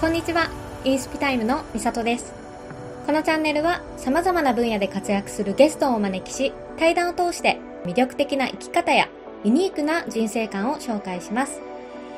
[0.00, 0.48] こんにちは、
[0.82, 2.32] インスピタイムのみさとです。
[3.04, 9.10] このチャンネルは様々な分野で活躍するゲストをお招きし、対談を通して魅力的な生き方や
[9.44, 11.60] ユニークな人生観を紹介します。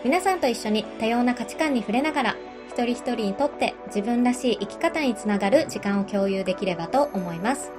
[0.04, 2.36] 皆さんと一緒に多様な価値観に触れながら、
[2.68, 7.72] 一人一人にとって自分らしい生き方につながる時間を共有できればと思います。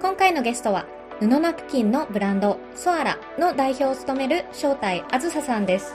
[0.00, 0.86] 今回のゲストは、
[1.20, 5.94] 布ナプキンのブランド、ソアラの代表を務める正体あずささんです。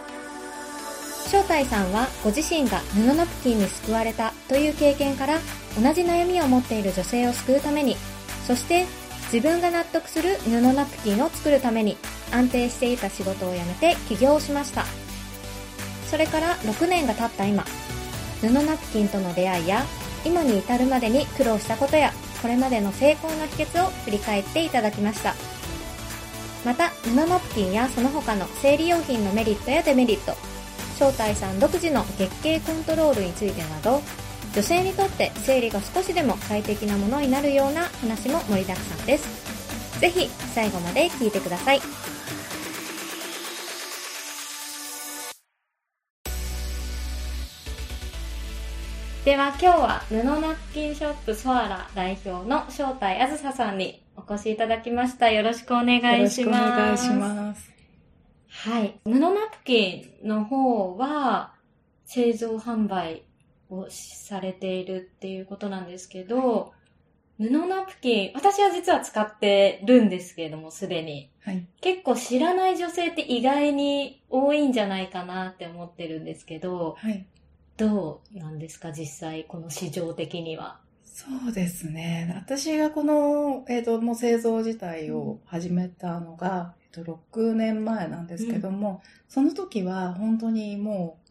[1.27, 5.39] 正体さんはご自身が布ナプキンに救われたという経験から
[5.75, 7.97] 同じ悩みを持っている女性を救うために、
[8.45, 8.85] そして
[9.31, 11.97] 自分が納得する布ナプキンを作るために
[12.31, 14.85] 安定していた仕事を辞めて起業しました。
[16.09, 17.65] それから6年が経った今、
[18.39, 19.83] 布ナプキンとの出会いや
[20.23, 25.35] 今に至るまでに苦労したことやこれまでの成功の秘訣を振り返っていただきました。
[26.63, 30.35] また、布ナプキンやその他の生理用品のメリットやデメリット、
[30.97, 34.01] 正体さん独自の月経コントロールについてなど、
[34.55, 39.99] 女性にとって生理が少しでも快適なものになるような話も盛りだくさんです。
[39.99, 41.81] ぜひ最後まで聞いてください。
[49.23, 55.29] では今日は布ナプキンショップソアラ代表の正体あずささんにお越しいただきました。
[55.29, 56.43] よろしくお願いします。
[56.43, 57.76] よろしくお願いします。
[58.63, 58.99] はい。
[59.03, 61.53] 布ナプキンの方は
[62.05, 63.23] 製造販売
[63.69, 66.73] をされているっていうことなんですけど、
[67.37, 71.29] 布ナプキン、私は実は使ってるんですけれども、すでに。
[71.41, 71.67] はい。
[71.81, 77.27] 結構知らない女性って意外に多いんじゃないかなって思ってるんですけど、はい。
[77.77, 80.79] どうなんですか、実際、この市場的には？
[81.05, 82.33] そうですね。
[82.35, 91.27] 私がこの、えっ、と、もう製造自体を始めたのが、えっ、と、6年前なんですけども、その時は本当にもう、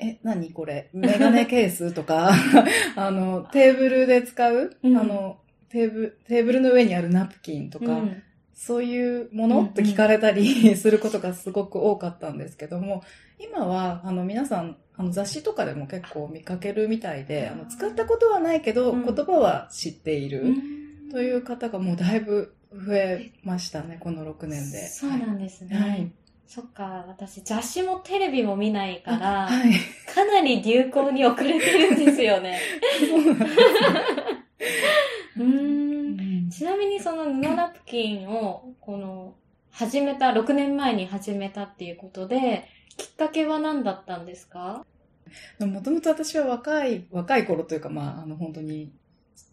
[0.00, 0.90] え、何これ？
[0.94, 2.30] メガネケースとか、
[2.96, 4.96] あの、テーブルで使う、うん。
[4.96, 5.38] あの、
[5.68, 8.22] テーブル、テーブルの上にあるナプキンとか、うん。
[8.54, 9.64] そういうもの？
[9.64, 13.02] って聞かれたり することがすごく多かったんですけども、
[13.38, 19.04] 今は、あの、皆さん、あの、雑誌とかでも結構見かけるみたいで、あの、使ったことはないけど、うん。
[19.04, 21.10] 言葉は知っている、うん。
[21.10, 24.86] という方がもうだいぶ増えましたね、この6年で。
[24.88, 25.76] そうなんですね。
[25.76, 26.12] はい。
[26.46, 29.72] そっか、私雑誌もテレビも見ないから、あはい。
[30.14, 32.58] かなり流行に遅れてるんですよね。
[36.50, 39.34] ちなみにその布ナプキンを、この、
[39.70, 42.64] 始めた、6年前に始めたっていうことで、
[42.96, 44.84] きっかけは何だったんですか？
[45.60, 48.92] もともと私は若い、若い頃というか、まあ、あの、本当に、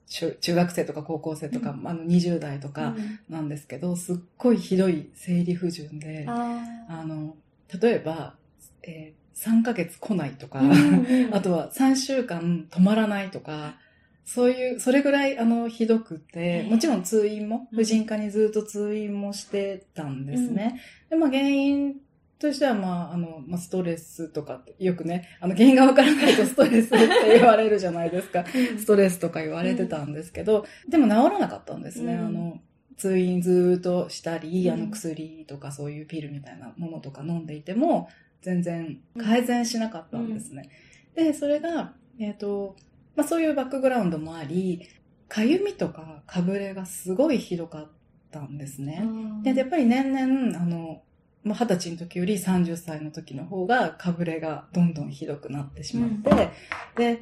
[0.08, 3.20] 中中学生とか高校生とか、うあの、20代とかうん。
[3.30, 7.36] なんですけど、すっごいひどい生理不順で、ああの、
[7.82, 8.36] 例えば、
[8.84, 13.78] えー3ヶ月来ないとか、ー あとは3週間止まらないとか、
[14.24, 17.78] そういう、それぐらいあの、ひどくて、もちろん通院も、うん。
[17.78, 20.82] 婦人科にずっと通院もしてたんですね。
[21.10, 21.96] で、まあ原因
[22.40, 28.46] としては、まあ、あの、まあ、ストレスとかって、よくね、あの、原因がわからないとストレスって言われるじゃないですか。
[28.78, 32.14] ストレスとか言われてたんですけど、でも治らなかったんですね。
[32.14, 32.60] うんあの、
[32.98, 38.10] 通院ずーっとしたり、あうんの薬とかそういうピルみたいなものとか飲んでいても、
[38.42, 40.70] 全然改善しなかったんですね。
[41.16, 42.76] で、それが、えっ、と、
[43.16, 44.82] まあそういうバックグラウンドもあり、
[45.28, 47.88] かゆみとかかぶれがすごいひどかっ
[48.32, 49.04] たんですね。
[49.44, 51.02] で、やっぱり年々、あの、
[51.46, 56.50] まあ、二十歳の時より30歳の時の方が、かぶれがどんどんひどくなってしまって、
[56.98, 57.20] で、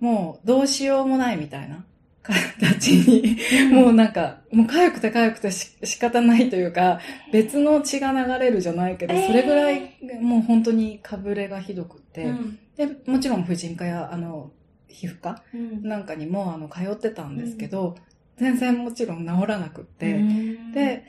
[0.00, 1.84] もうどうしようもないみたいな
[2.24, 3.38] 形に、
[3.72, 7.00] もうなんか、もう痒くて痒くてし仕方ないというか、
[7.32, 9.26] 別の血が流れるじゃないけど、えー。
[9.28, 12.58] それぐらい、もう本当にかぶれがひどくて、うん。
[12.76, 14.50] で、もちろん婦人科や、あの、
[14.88, 15.82] 皮膚科うん。
[15.82, 17.96] なんかにも、あの、通ってたんですけど、
[18.36, 20.72] 全然もちろん治らなくって、うん。
[20.72, 21.04] で、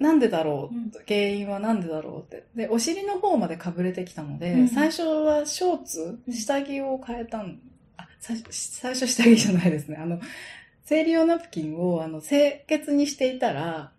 [0.00, 2.20] なんでだろう、うん原因はなんでだろう？
[2.22, 2.46] って。
[2.56, 7.60] で、お尻の方までかぶれてきたので、うん最初はショーツうん下着を変えたん、
[7.96, 9.98] あ、最初最初下着じゃないですね。
[10.00, 10.20] あの、
[10.84, 13.92] 生理用ナプキンを、あの、清潔にしていたら、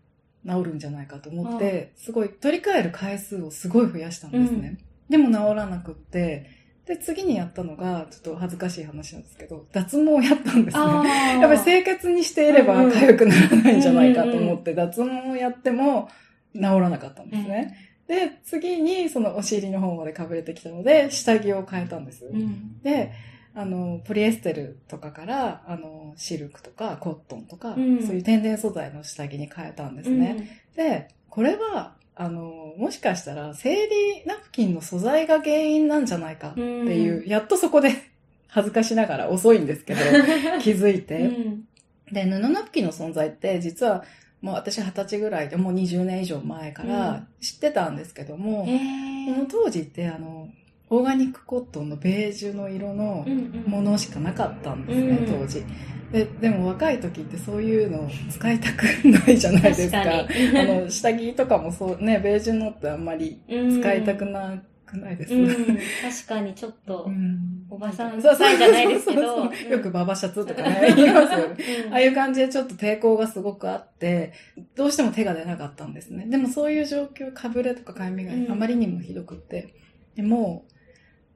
[0.45, 4.77] 治るんじゃないかと思って、すごい、取り替える回数をすごい増やしたんですね。
[5.07, 6.49] でも治らなくって、
[6.85, 11.39] で、次にやったのが、ちょっと恥ずかしい話なんですけど、脱毛をやったんですね。
[11.39, 16.09] やっぱり清潔にしていればうんうん痒くならないんじゃないかと思って、脱毛をやっても
[16.53, 17.77] 治らなかったんですね。
[18.07, 22.25] で、次にそのお尻の方までかぶれてきたので、下着を変えたんです。
[22.25, 23.11] うんで、
[23.53, 30.63] あの、ポリエステルとかから、あの、シルクとかコットンとか、うんそういう天然素材の下着に変えたんですね。
[30.75, 37.27] で、これはあの、もしかしたら生理ナプキンの素材が原因なんじゃないかっていう、うん。
[37.27, 37.91] やっとそこで
[38.47, 39.99] 恥ずかしながら遅いんですけど、
[40.61, 41.19] 気づいて。
[41.19, 41.63] うん。
[42.11, 44.03] で、布ナプキンの存在って実は
[44.41, 48.77] もう私二十歳ぐらいでもう20年以上前から知ってたんですけども、へ
[49.25, 50.49] このー当時ってあの、
[50.89, 53.71] オーガニックコットンのベージュの色のうんうん。
[53.71, 55.39] ものしかなかったんですね、うん。
[55.39, 55.63] 当時。
[56.11, 60.01] で、でも若い時ってそういうの使いたくないじゃないですか。
[60.01, 60.27] あ
[60.65, 65.33] の、下着とかもそうね、ベージュのってあんまり使いたくなくないです。
[65.33, 71.55] うん、確かにちょっと、うんおばさんそうそうじゃないですけどよくババシャツとかね、言いますよね。
[71.85, 74.33] うんああいう感じでちょっと抵抗がすごくあって、
[74.75, 76.25] どうしても手が出なかったんですね。
[76.27, 79.73] でもそういう状況、かぶれとかかゆみがうんあまりにもひどくって、
[80.15, 80.65] でも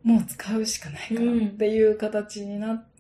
[0.04, 2.95] う、もう使うしかないからっていう形になって、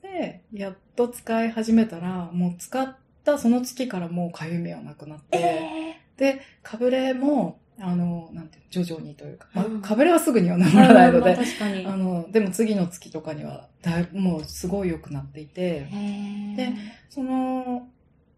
[0.54, 11.86] やっと使い始めたら、もう使ったその月からもうかゆみはなくなって、えで、かぶれも、あの、なんて徐々にというか、まあうんかぶれはすぐには治ーらないので、まあ確かに。
[11.86, 15.88] あの、でも次の月とかには、だいぶもうすごい良くなっていて、
[16.56, 16.74] で
[17.10, 17.90] その、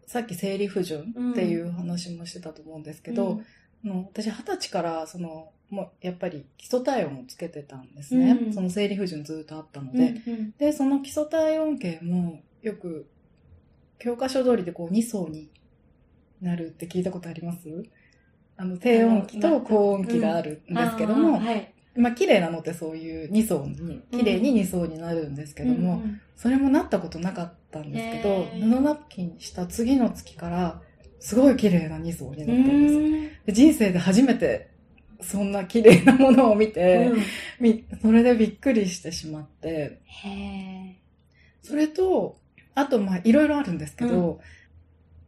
[0.06, 3.44] さっき生理不順っていう話もしてたと思うんですけど、あ
[3.84, 8.38] の私二十歳から、その、もうやっぱり基礎体温をつけてたんですね。
[8.46, 8.52] うん。
[8.52, 10.14] その生理不順ずっとあったのうんで。
[10.26, 10.54] うん。
[10.58, 13.06] で、その基礎体温計もよく、
[13.98, 15.50] 教科書通りでこう2層に
[16.40, 17.84] なるって聞いたことあります？
[18.56, 21.74] あの、低温期と高温期があるんですけども、あーはい。
[21.96, 26.20] まあ、綺麗なのってそういう2層に、綺麗に2層になるんですけども、うんうん。
[26.36, 28.60] それもなったことなかったんですけど、へー。
[28.62, 30.80] 布ナプキンした次の月から、
[31.20, 33.52] すごい綺麗な2層にうなったんです。
[33.52, 34.70] 人生で初めて、
[35.20, 37.22] そんな綺麗なものを見て、うん。
[37.60, 40.96] みそれでびっくりしてしまって、へ
[41.62, 42.38] それと、
[42.74, 44.40] あと、まあ、いろいろあるんですけど、う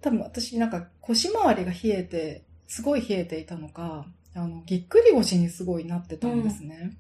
[0.01, 6.93] 多分私なんか腰回りが冷えて、すごい冷えていたのか、あの、ぎっくり腰にすごいなってたんですね。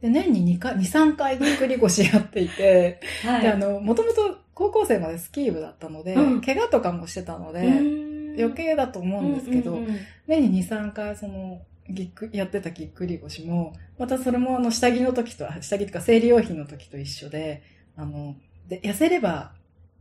[0.00, 3.42] で、年に2回、2、3回ぎっくり腰やっていて、ーはい。
[3.42, 6.40] で、あの、もともと高校生までスキー部だったので、うん。
[6.40, 8.07] 怪我とかもしてたので、うん
[8.38, 9.98] 余計だと思うんですけど、うんうんうん。
[10.26, 17.62] 年に2、3回その、ぎっく、やってたぎっくり腰も、またそれもあの、下着の時と、下着とか生理用品の時と一緒で、
[17.96, 18.36] あの、
[18.68, 19.52] で、痩せれば、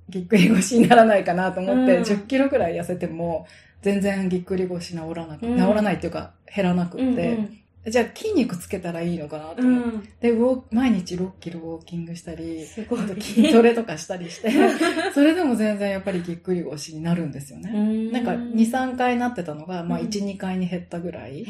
[0.10, 2.04] ぎっくり腰にならないかなと思って、うん。
[2.04, 3.48] 10キロくらい痩せても、
[3.82, 5.58] 全然ぎっくり腰治らなく、うん。
[5.58, 14.52] 治らないっていうか、減らなくって、うんじゃあ筋肉つけたらいいのかなとうん思って、うんで、ウォー毎日6キロウォーキングしたり、すごいあと筋トレとかしたりして、
[15.14, 17.72] それでも全然やっぱりぎっくり腰になるんですよね。
[18.12, 21.44] なんか2、3回なってたのが、まあうん1、2回に減ったぐらい。
[21.44, 21.46] へ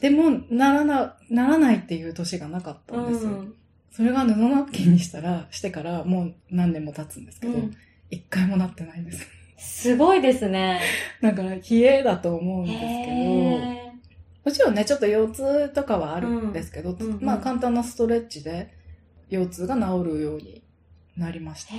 [0.00, 3.30] でも、ならな、ならないっていう年がなかったーんですよ。
[3.30, 3.54] うん
[3.96, 7.76] それが布ナプキンにしたら、してからもう何年も経つんですけど、うん
[8.10, 9.26] 一回もなってないんです。
[9.56, 10.80] すごいですね。
[11.22, 13.85] だから、冷えだと思うんですけど、へ
[14.46, 18.72] もちろんね、ちょっと腰痛とかはあるんですけど、うんうんまあ簡単なストレッチで
[19.28, 20.62] 腰痛が治るように
[21.16, 21.74] なりました。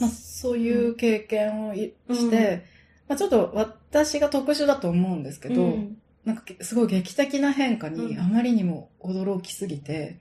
[0.00, 2.16] まあ、そういう経験をいうん。
[2.16, 2.64] して、
[3.06, 5.98] まあ、ちょっと私が特殊だと思うんですけーど、うん。
[6.24, 8.18] なんかけすごい劇的な変化にうん。
[8.18, 10.20] あまりにも驚きすぎて、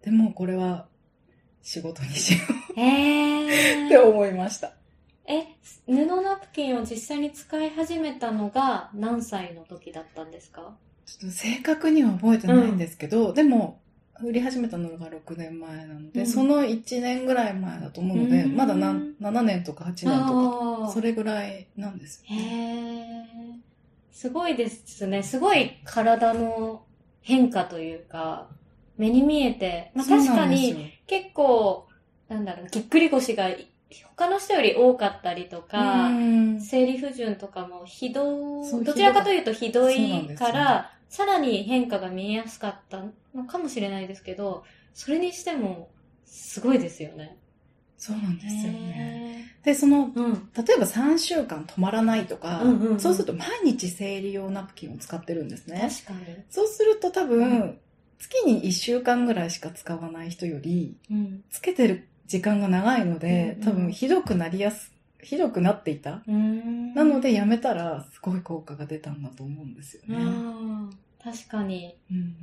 [0.00, 0.86] でもこれは
[1.60, 2.38] 仕事にしよ
[2.76, 3.84] へうー。
[3.84, 4.72] って思いました。
[5.32, 5.46] え、
[5.86, 10.76] 布ナプキンを実際に使い始めたのが何歳の時だったんですか？
[11.06, 13.80] ちょっと正確には覚えてないんですけど、でも、
[14.22, 16.26] 売り始めたのが6年前なので、うん。
[16.26, 18.56] その1年ぐらい前だと思うので、うん。
[18.56, 23.28] まだなん7年とか8年とか、それぐらいなんですね。
[23.58, 24.16] ー。
[24.16, 25.22] すごいですね。
[25.24, 26.84] すごい体の
[27.22, 28.48] 変化というか、
[28.96, 31.88] 目に見えて、まあ、確かに結構、
[32.28, 33.48] なんだろう、ぎっくり腰が
[34.16, 43.02] 他の人より多かったりとか、うん生理不順とかもひどそうどちらかというとひどいから、さらに変化が見えやすかった
[43.34, 45.90] のかもしれないですけど、それにしても、
[46.24, 47.36] すごいですよね。
[47.98, 49.46] そうなんですよね。
[49.62, 50.32] へで、その、ーうん。
[50.32, 55.88] 例えば3週間止まらないとか、うんうんうんそうすると毎日生理用ナプキンを使ってるんですね。
[56.06, 56.36] 確かに。
[56.50, 57.78] そうすると多分、うん
[58.18, 61.44] 月に1週間ぐらいしか使わない人より、うん。
[61.50, 66.22] つけてる時間が長いので、うんうん多分ひどくなりやす、ひどくなっていた。
[66.26, 70.16] うんなのでやめたらすごい効果が出たんだと思うんですよね。
[71.22, 71.94] 確かに。
[72.10, 72.34] うんうん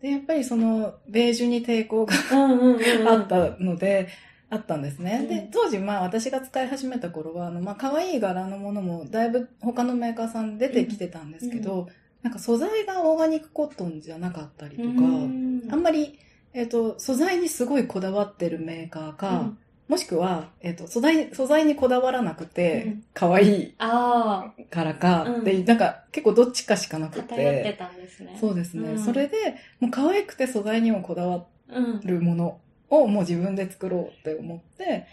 [0.00, 3.08] で、やっぱりその、ベージュに抵抗がうんうんうん。
[3.08, 4.08] あったので、
[4.50, 5.18] あったんですね。
[5.22, 11.88] うんで、当時、まあ私が使い始めた頃は、あの、まあ可愛い柄のものもだいぶ他のメーカーさん出てきてたんですけど、
[12.22, 16.18] なんか素材がオーガニックコットンじゃなかったりとか、うんあんまり、
[16.52, 19.52] えっ、と、素材にすごいこだわってるメーカーか、
[19.86, 28.36] もしくは、えっ、と、素材、素材にこだわらなくうてん、可愛いあからか、うんで、なんか結構どっちかしかなあ、く偏ってて、たんですね。
[28.40, 28.90] そうですね。
[28.90, 29.36] うんそれで、
[29.80, 32.00] もう可愛くて素材にもこだわうん。
[32.04, 35.06] るものをもう自分で作ろうって思って、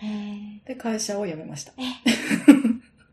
[0.65, 1.73] で、会社を辞めました。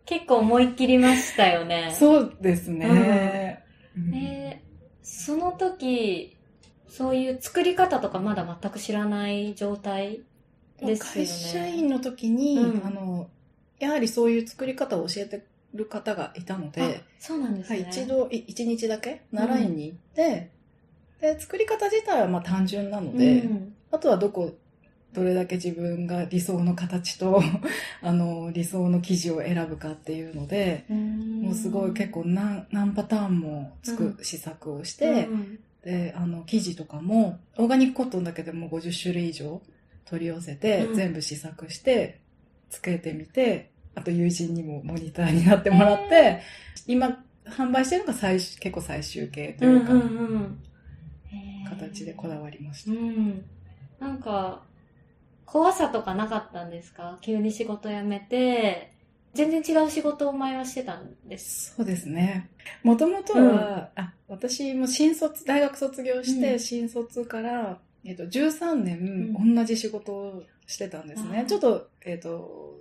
[0.07, 1.93] 結構思い切りましたよね。
[1.99, 3.65] そうですね。
[3.97, 4.73] うんえー
[5.05, 6.37] その時、
[6.93, 10.21] そういう作り方とかまだ全く知らない状態
[10.79, 11.27] ですよね。
[11.27, 12.87] 会社員の時に、うん。
[12.87, 13.31] あの、
[13.79, 17.81] やはりそういう作り方を教えてる方がいたのあで、そうなんですね。
[17.81, 20.51] はい、一度、い一日だけ習いに行って、
[21.23, 23.75] で、作り方自体はまあ単純なので、うん。
[23.91, 24.53] あとはどこ、
[25.15, 27.41] どれだけ自分が理想の形と、
[28.03, 34.19] あの、理想の生地を選ぶかっていうので、もうすごい結構何何パターンもつく、うん。
[34.21, 39.61] 試作をして、うんで、あの、生地とかも、オーガニックコットンだけでも50種類以上
[40.05, 40.95] 取り寄せて、うん。
[40.95, 42.21] 全部試作して、
[42.71, 46.41] つけてみて、あと友人にもモニターになってもらって、
[46.87, 50.63] 今、販売してるのが最終、結構最終形というか、うんうんうん。
[51.29, 51.69] へー。
[51.69, 53.01] 形でこだわりましうた。
[53.01, 53.43] ん。
[53.99, 54.63] なんか、
[55.45, 57.19] 怖さとかなかったんですか？
[57.21, 58.92] 急に仕事辞めて、
[59.35, 61.75] 全然違う仕事を前はしてたんです。
[61.77, 62.51] そうですね。
[62.83, 71.41] もともとは、あ、私も新卒、大学卒業して、うん新卒から、えっと、13年、う同じ仕事をしてたんですね。
[71.41, 72.81] あーちょっと、えっと、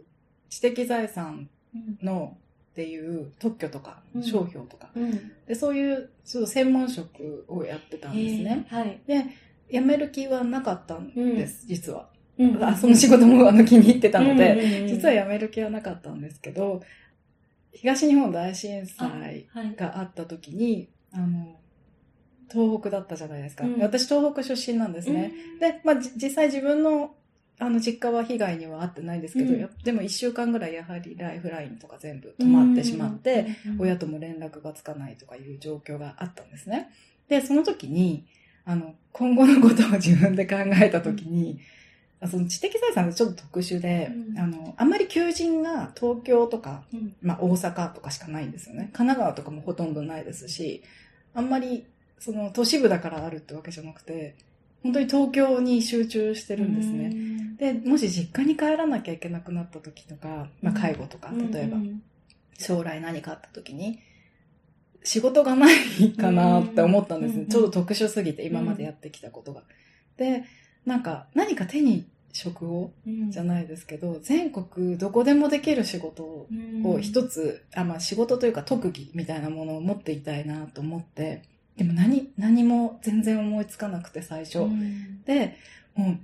[0.50, 2.38] 知的財産うんの
[2.72, 5.32] っていう特許とかうん商標とか、うん。
[5.48, 8.66] でそういうちょっと専門職をやってたんですね。
[8.70, 9.00] はい。
[9.08, 9.26] で
[9.72, 12.64] 辞める気はなかったんです、実は、うん。
[12.64, 16.82] あその仕事もあの気に入ってたので、うんうんうん実は辞める気はなかったんですけど
[17.72, 19.76] 東日本大震災はい。
[19.76, 21.56] があった時にあの
[22.52, 23.80] 東北だったじゃないですか、うん。
[23.82, 27.16] 私東北出身なんですね、で、まあ、じ実際自分の
[27.60, 29.60] あの実家は被害には遭ってないんですけど、うん。
[29.60, 36.90] やでも1週間ぐらいやはりライフラインとか全部止まってしまって、、うん親とも連絡がつかないとかいう状況があったんですね。
[37.30, 38.26] で、その時に、
[38.66, 41.81] あの、今後のことを自分で考えた時に、あ
[42.28, 48.92] その知的財産ってちょっと特殊で、うんあの、あんまり求人が東京とか、うんまあ大阪とかしかないんですよね。
[48.94, 50.84] 神奈川とかもほとんどないですし、
[51.34, 51.86] あんまり、
[52.20, 54.36] その都市部だからあるってわけじゃなくて、
[54.84, 57.10] 本当に東京に集中してるんですね。
[57.10, 57.74] ね。
[57.74, 61.78] で、もし実家に帰らなきゃいけなくなった時とか、まあ介護とか、例えば
[62.58, 64.00] 将来何かあった時に、
[65.04, 67.42] 仕事がないかなって思ったんですね。
[67.44, 69.64] うんちょっと特殊すぎて、今までやってきたことが。
[70.18, 70.44] で、
[70.86, 73.32] なんか、何か手に職を、うん。
[73.32, 77.02] じゃないですけど、全国どこでもできる仕事をうん。
[77.02, 81.44] 一つ、あ、まあ仕事というか特技みたいなものを持っていたいなと思って、
[81.78, 84.60] でも何、何も全然思いつかなくて最初。
[84.60, 85.24] うん。
[85.24, 85.58] で、
[85.96, 86.20] もう、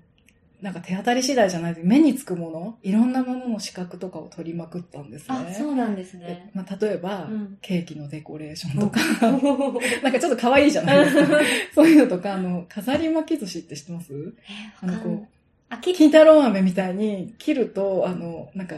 [0.61, 5.37] なんか手当たり次第じゃないで目につくもの、いろんなものの資格とかを取りまくったんですね。
[5.51, 6.51] あ、そうなんですでね。
[6.55, 11.39] まあ、例えば、うんケーキのデコレーションとか、え なんかちょっと可愛いじゃないですか。
[11.75, 14.33] そういうのとか、あの、飾り巻き寿司って知ってます？
[14.81, 15.27] あの、こう、
[15.69, 18.75] あ、き金太郎飴みたいに切ると、あの、なんか、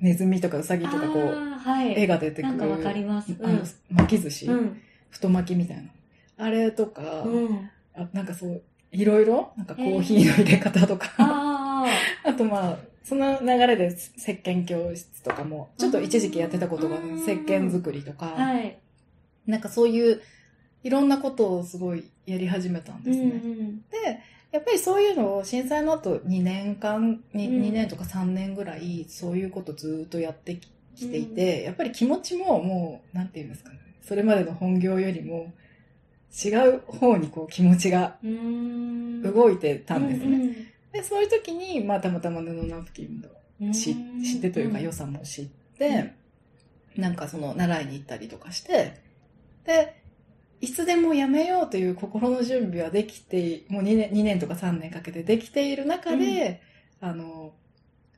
[0.00, 1.94] ネズミとかウサギとかこう、はい。
[1.98, 2.48] 絵が出てくる。
[2.48, 3.34] なんかわかります。
[3.42, 4.80] あの、巻き寿司、うん。
[5.10, 5.90] 太巻きみたいな。
[6.36, 7.70] あれとか、うん。
[7.94, 11.86] あなんかそう、いろいろ、なんかコーヒーの入れ方とか、あ
[12.24, 17.18] あとまあ、その流れで石鹸教室とかも、ちょっと一時期やってたことが、うん。
[17.18, 18.42] 石鹸作りとか、あ。
[18.42, 18.78] はい。
[19.46, 20.20] なんかそういう、
[20.82, 23.24] いろんなことをすごいやり始めたんですね。
[23.24, 24.20] うんで、
[24.52, 27.62] やっぱりそういうのを震災の後2年間、にうん。
[27.62, 30.68] 2, 年とか3年ぐらい、そういうことずっとやってき
[31.00, 35.52] きていて、やっぱり気持ちももう、なんていうんですかね、それまでの本業よりも、
[36.32, 38.30] 違う方にこう気持ちがうん。
[38.30, 39.34] うん。
[39.34, 40.38] 動いてたんですね。
[40.38, 40.54] ね。
[40.92, 45.46] で、そういう時に、まあ、たまたま布ナプキンの知知ってというか良さも知っ
[45.78, 46.14] て、
[46.96, 49.00] なんかその習いに行ったりとかして、
[49.64, 50.02] で、
[50.60, 56.62] いつでもやめようという心の準備はできて、もう2年 ,2 年とか3年かけてできている中で、
[57.00, 57.54] あの、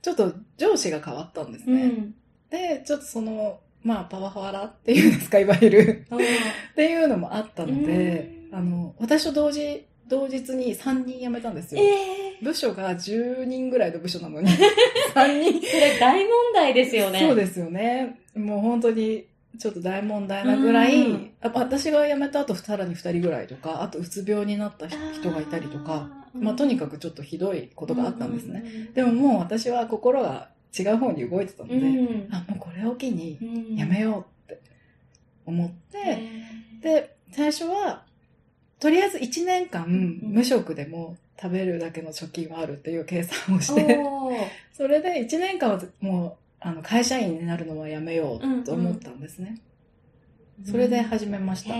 [0.01, 1.83] ちょっと上司が変わったんですね。
[1.83, 2.15] うん。
[2.51, 6.07] で、ちょっとその、まあ、パワハラっていうんですか、いわゆる。
[6.11, 11.83] っていうのもあったので、うんあの、私と同時、同日に3人辞めたんですよ。
[11.83, 14.51] ええ部署が10人ぐらいの部署なのに、
[15.15, 15.67] 3人。
[15.67, 17.21] それ大問題ですよね。
[17.21, 18.19] そうですよね。
[18.35, 19.27] もう本当に、
[19.59, 28.61] ちょっと大問題なぐらい、うんあ私が辞めた後、さらに2人ぐらいとか、あとうつ病になった人人がいたりとか、まあとにかくちょっとひどいことがあったんですね。
[28.61, 28.91] ね。
[28.95, 30.49] でももう私は心が
[30.79, 32.29] 違う方に動いてたので、うん。
[32.33, 34.61] あ、もうこれを機にうんやめようって
[35.47, 38.05] 思って、へーで、最初は、
[38.81, 43.99] とりあえず1年間ん無職でも食べるだけの貯金はあるっていう計算をして、
[44.73, 49.59] それで1年間はもう、あの、会社員になるのはやめようと思ったんですね。
[50.65, 51.75] それで始めました。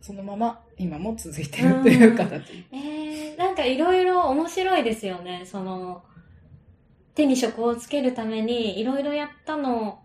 [0.00, 2.64] そのまま今も続いてるっていう形。
[2.72, 5.42] えー、なんかいろいろ面白いですよね。
[5.44, 6.02] その、
[7.20, 10.00] 手に職をつけるためにいろいろやったの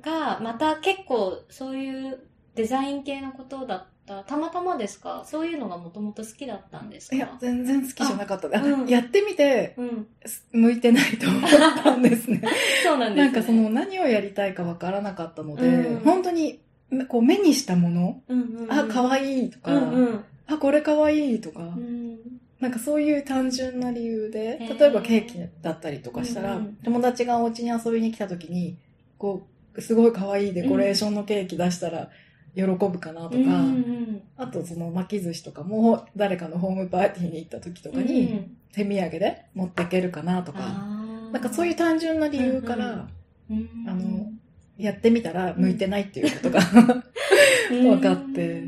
[0.00, 2.18] が、また結構そういう
[2.56, 4.24] デザイン系のことだった。
[4.24, 5.22] たまたまですか？
[5.24, 7.16] そういうのがもともと好きだったんですか？
[7.16, 8.48] いや、全然好きじゃなかった。
[8.48, 10.06] あうんやってみて、うん。
[10.52, 11.50] 向いてないと思っ
[11.84, 12.42] たんですね。
[12.84, 13.24] そうなんです、ね。
[13.24, 16.60] なんかその何をやりたいかわからなかったので、うん本当に
[17.08, 20.24] こう目にしたもの、うんうんうん、あ、可愛いとか、うんうん。
[20.48, 22.18] あ、これ可愛いとか、うん
[22.62, 26.76] なんかそういう単純な理由で例えばケーキだったりとかしたら、うんうん。
[26.84, 28.78] 友達がお家に遊びに来た時に、
[29.18, 32.08] こう、すごい可愛いデコレーションのケーキ出したら
[32.54, 43.08] 喜ぶかなとか、うんうんあとその巻き寿司とかも誰かのホームパーティーに行った時とかうんに手土産で持っていけるかなとか、なんかそういう単純な理由から
[43.50, 44.30] うんあの
[44.78, 46.60] やってみたら向いてないっていうことが、
[47.70, 48.64] 分かって。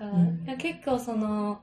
[0.00, 0.56] うん。
[0.58, 1.60] 結構その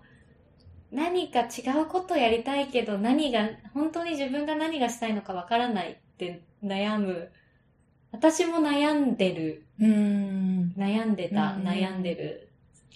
[0.91, 7.31] 何か違うことやりたいけど何が本当に自分が何がしたいのかわからないって悩む。
[8.11, 9.63] 私も悩んでる。
[9.79, 10.73] うーん。
[10.75, 11.63] 悩んでた、うん。
[11.63, 12.49] 悩んでる。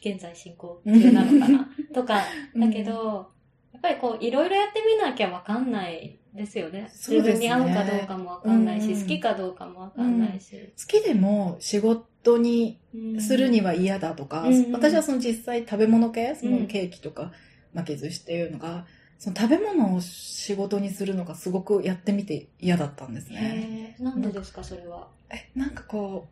[0.04, 1.70] 現在進行中なのかな？
[1.94, 2.24] とか。
[2.56, 3.30] だけど、
[3.72, 6.82] やっぱりこういろいろやってみなきゃわかんないですよね。
[6.82, 6.92] ね。
[6.94, 9.02] 自分に合うかどうかもわかんないし、うん。
[9.02, 17.32] 好きかどうかもわかんないし、好きでも仕事にうんするには嫌だとか、うん私はその実際食べ物系、そうんのケーキとか
[17.74, 18.86] 巻き寿司っていうのが、
[19.20, 23.96] その食べ物を仕事にするのがすごくやってみて嫌だったんですね。
[24.00, 25.08] なんでですかそれは？
[25.30, 26.28] え、なんかこ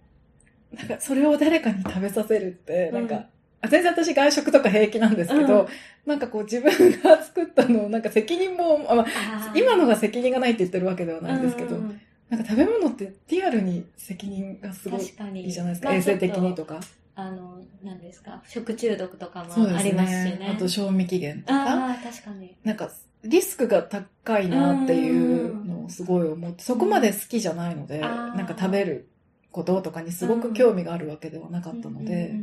[0.73, 3.25] う、なんかそれを誰かに食べさせるって、なんか、うん
[3.63, 5.67] あ全然私外食とか平気なんですけど、うん。
[6.07, 6.71] なんかこう自分
[7.03, 15.03] が作ったのをなんか責任も、あまあ、今のが責任がないって言ってるわけではないんですけど、うんうんなんか食べ物ってリアルに責任がすごいい
[15.49, 16.79] いじゃないですか、まあ衛生的にとか。
[17.15, 18.41] あの何ですか？
[18.47, 20.37] 食中毒とかもありますしね。
[20.39, 21.87] ねあと賞味期限とか。
[21.87, 22.55] ああ確かに。
[22.63, 22.89] なんか
[23.23, 29.07] リスクが高いなっていうのをすごい思って、そこまで好きじゃないので、なんか食べる
[29.51, 32.33] こととかにすごく興味があるわけではなかったので、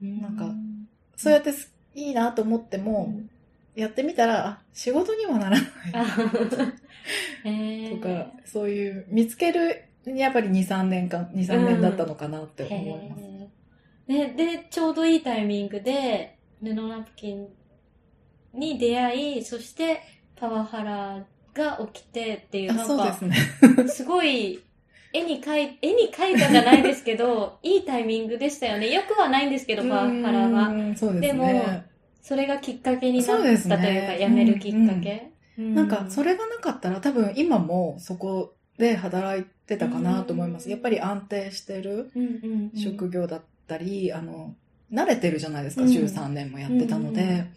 [0.00, 0.52] なんか
[1.16, 3.30] そうやってすいいなと思ってうも、ん。
[3.74, 5.62] やってみたら、あ、仕事にはならない。
[7.90, 13.24] とか、そういう、見つけるにやっぱり2、3年間、2、3年だったのかなって思います。
[14.06, 17.48] ででちょうどいいタイミングで布ナプキン
[18.52, 20.02] に出会いそして
[20.36, 23.36] パワハラが起きてっていうあ、なんかすね。
[23.88, 24.62] すごい
[25.12, 31.84] 絵に描い絵に描いたじゃないですけど いいタイミングでしたよねよくはないんですけどパワハラはですでもね。
[32.20, 35.30] それがきっかけになったというか、やめるきっかけ。
[35.58, 40.64] なんか、それ、れがなかったら多分今もそこで働いてたかなと思います。
[40.64, 42.10] うんやっぱり安定してる
[42.74, 44.54] 職業だったり、あの、
[44.92, 47.48] 慣れてるじゃないですか、うん13年もやってたので、うん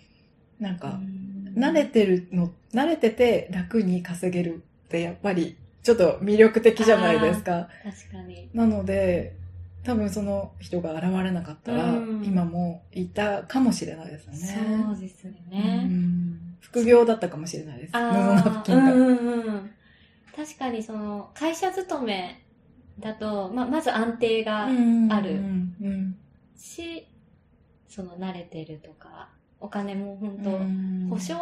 [0.59, 1.17] なんか、うん
[1.55, 7.67] 慣れてるの、慣れてて楽に稼げるってやっぱりちょっと魅力的じゃないですか。
[7.83, 8.49] 確かに。
[8.53, 9.33] なので、
[9.83, 14.37] 多分その人が現れなかったら、うん今もいたかもしれないですよね。
[14.85, 15.83] そうですようね。
[15.85, 17.91] ん副業だったかもしれないです。
[17.95, 18.93] ああ、プキンが。
[18.93, 19.71] うんうんうん。
[20.35, 22.39] 確かにその、会社勤め
[22.99, 25.39] だと、ま、まず安定がある
[26.55, 27.07] し、
[27.87, 29.29] その慣れてるとか、
[29.59, 31.35] お金も本当、うん保証、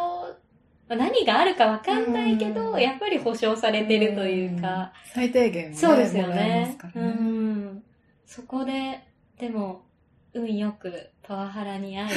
[0.88, 6.90] まあ何があるかわかんないけど、うんやっぱり保証されてるというか、うん最低限そうですよねすか。
[6.94, 7.82] うん。
[8.26, 9.02] そこで、
[9.38, 9.82] でも、
[10.34, 12.08] 運よくパワハラに会い、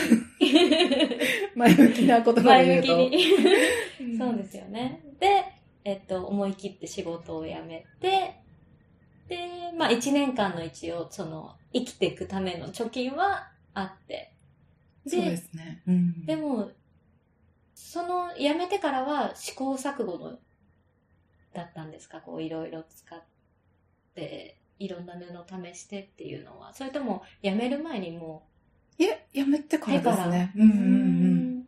[1.56, 2.88] 前向きな言葉で前向言うと。
[2.88, 3.24] きに。
[4.02, 5.02] う んそうですよね。
[5.20, 5.46] で、
[5.86, 8.36] えっと、思い切って仕事を辞めて、
[9.30, 14.34] で、まあ一年間の一応、その、生きていくための貯金はあって。
[15.08, 15.82] そうですね。
[15.88, 16.72] うんでも、
[17.76, 20.40] その辞めてからは試行錯誤の、
[21.54, 22.22] だったんですか？
[22.22, 23.24] こういろいろ使っ
[24.16, 25.24] て、いろんな布
[25.74, 26.74] 試してっていうのは。
[26.74, 28.48] それとも辞める前にも
[28.98, 30.52] いや、やめてからですね。
[30.56, 30.82] うう、んうんう
[31.62, 31.68] ん。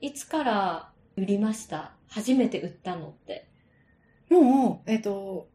[0.00, 1.92] いつから売りました？
[2.08, 3.48] 初めて売ったのって。
[4.30, 5.48] もう、えっ、と、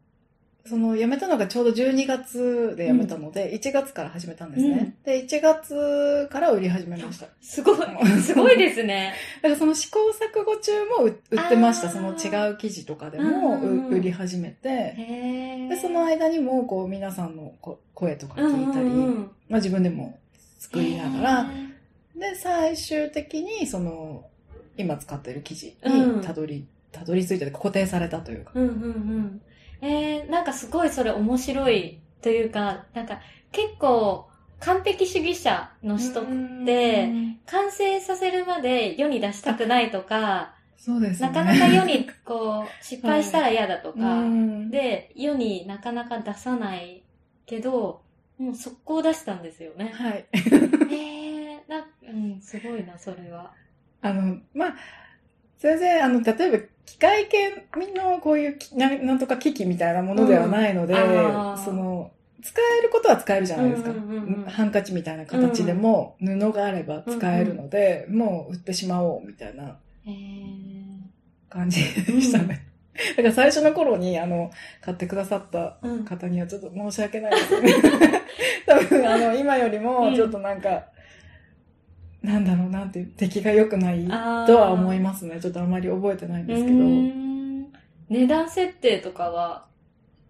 [0.66, 4.96] その辞めたのがちょうど12月で辞めたので、1月から始めたんですね。
[5.04, 7.26] で、1月から売り始めました。
[7.42, 7.76] すごい、
[8.22, 9.12] すごいですね。
[9.42, 11.90] だからその試行錯誤中も売売ってました。
[11.90, 20.18] その違う生地とかでもうんうんうんう売り始めて、へで、その間にもこう皆さんのこ声とか聞いたり、うんまあ自分でも
[20.58, 21.50] 作りながら、
[22.16, 24.24] で、最終的にその
[24.78, 28.52] 今使ってる生地うんにたどり、たどり着いて固定されたというか。
[28.54, 29.40] うんうんうん。
[29.84, 33.20] えー、なんかすごいそれ面白いというか、なんか
[33.52, 34.28] 結構
[34.60, 36.24] 完璧主義者の人っ
[36.64, 37.12] て、
[37.46, 41.28] 完成させるまで世に出したくないとか、そうですね。
[41.28, 47.04] なかなか世にこう失敗したら嫌だとか、うんで、世になかなか出さない
[47.44, 48.02] けど、
[48.38, 49.92] もう速攻出したんですよね。
[49.94, 50.12] はい。
[50.12, 53.52] へ えー、な、うん、すごいな、それは。
[54.00, 54.74] あの、まあ、
[55.64, 61.56] 全然、あの、例えば、機械系のこういうきな、なんとか機器みたいなものではないので、うん。
[61.56, 62.10] その、
[62.42, 63.90] 使えることは使えるじゃないですか。
[63.92, 64.44] うんうんうんうん。
[64.44, 69.78] ハンカチみたいな形でも、布があれば使えるので、もう売ってしまおうみたいな
[71.48, 72.66] 感じでしたね。
[73.16, 74.50] だから最初の頃に、あの、
[74.82, 76.04] 買ってくださったうん。
[76.04, 77.74] 方にはちょっと申し訳ないですね。
[78.68, 80.88] 多分、あの、今よりも、ちょっとなんか、
[82.24, 84.12] なんだろう、なんていう、出来が良くないと
[84.56, 85.38] は思いますね。
[85.40, 86.78] ちょっとあまり覚えてないんですけど。
[88.08, 89.66] 値段設定とかは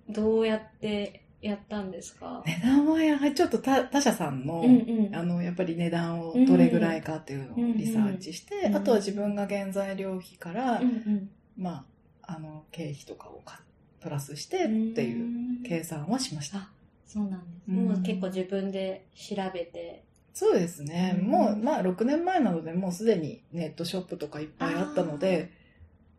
[0.09, 2.43] どうやってやったんですか？
[2.47, 5.15] 値段はやはりちょっと他他社さんの、うんうん。
[5.15, 8.77] あの、やっぱり値段をどれぐらいかっていうのをリサーチして、うんうん。
[8.77, 11.31] あとは自分が原材料費から、うんうん。
[11.57, 11.87] ま
[12.23, 13.61] あ、あの、経費とかをか
[14.01, 15.29] プラスしてっていうう
[15.61, 16.59] ん計算はしました。
[16.59, 16.71] あ
[17.07, 17.77] そうなんです、うん。
[17.89, 21.17] もう結構自分で調べてそうですね。
[21.19, 21.27] うん。
[21.29, 25.51] もう、まあ、6年前なので、もうすでにネットショップとかいっぱいあったので、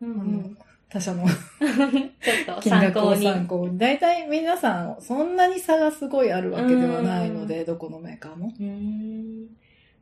[0.00, 0.10] うん。
[0.10, 1.26] うあのん他社の
[2.62, 3.76] 金額をに参考に。
[3.76, 8.52] 大体皆さん、そんなに差がすごいあるわけではないので、どこのメーカーも。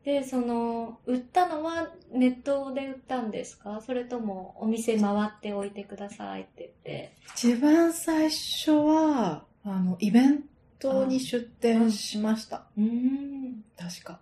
[0.05, 3.81] でその売ったのはネットで売ったんですか？
[3.83, 7.13] それともお店回っておいてくださいって言って。
[7.35, 10.43] 一番最初は、あの、イベン
[10.79, 12.65] トに出店しました。
[12.77, 14.19] うーん確か。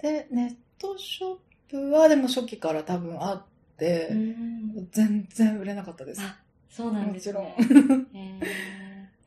[0.00, 1.36] で、ネットショッ
[1.68, 3.42] プはでも初期から多分あっ
[3.76, 6.20] て、うん全然売れなかったです。
[6.22, 6.36] あ
[6.68, 8.40] そうなんですねもちろんへ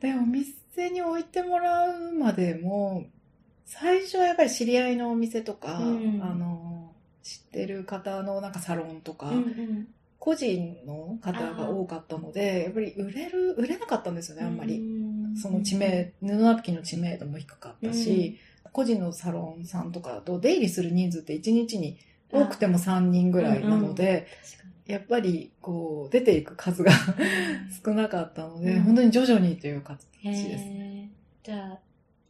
[0.00, 3.04] で、お店に置いてもらうまでも、
[3.66, 9.88] 最初はやっぱり知り合いのお店とか、うんあの、知ってる方のなんかサロンとか、ーうんうん
[10.20, 14.78] 個人の方が多かったので、やっぱり売れる、売れなかったんですよね、あんまり。
[15.36, 18.38] その知名、布ナプキンの知名度も低かったし、
[18.72, 21.98] 個人のサロンさんとかと出入りする人数って1日に
[22.32, 24.26] 多くても3人ぐらいなので、
[24.86, 26.98] やっぱりこう出ていく数がに
[27.84, 28.82] 少なかったので、うん。
[28.82, 30.64] 本当に徐々にという形へです。
[30.64, 31.06] ー。
[31.44, 31.78] じゃあ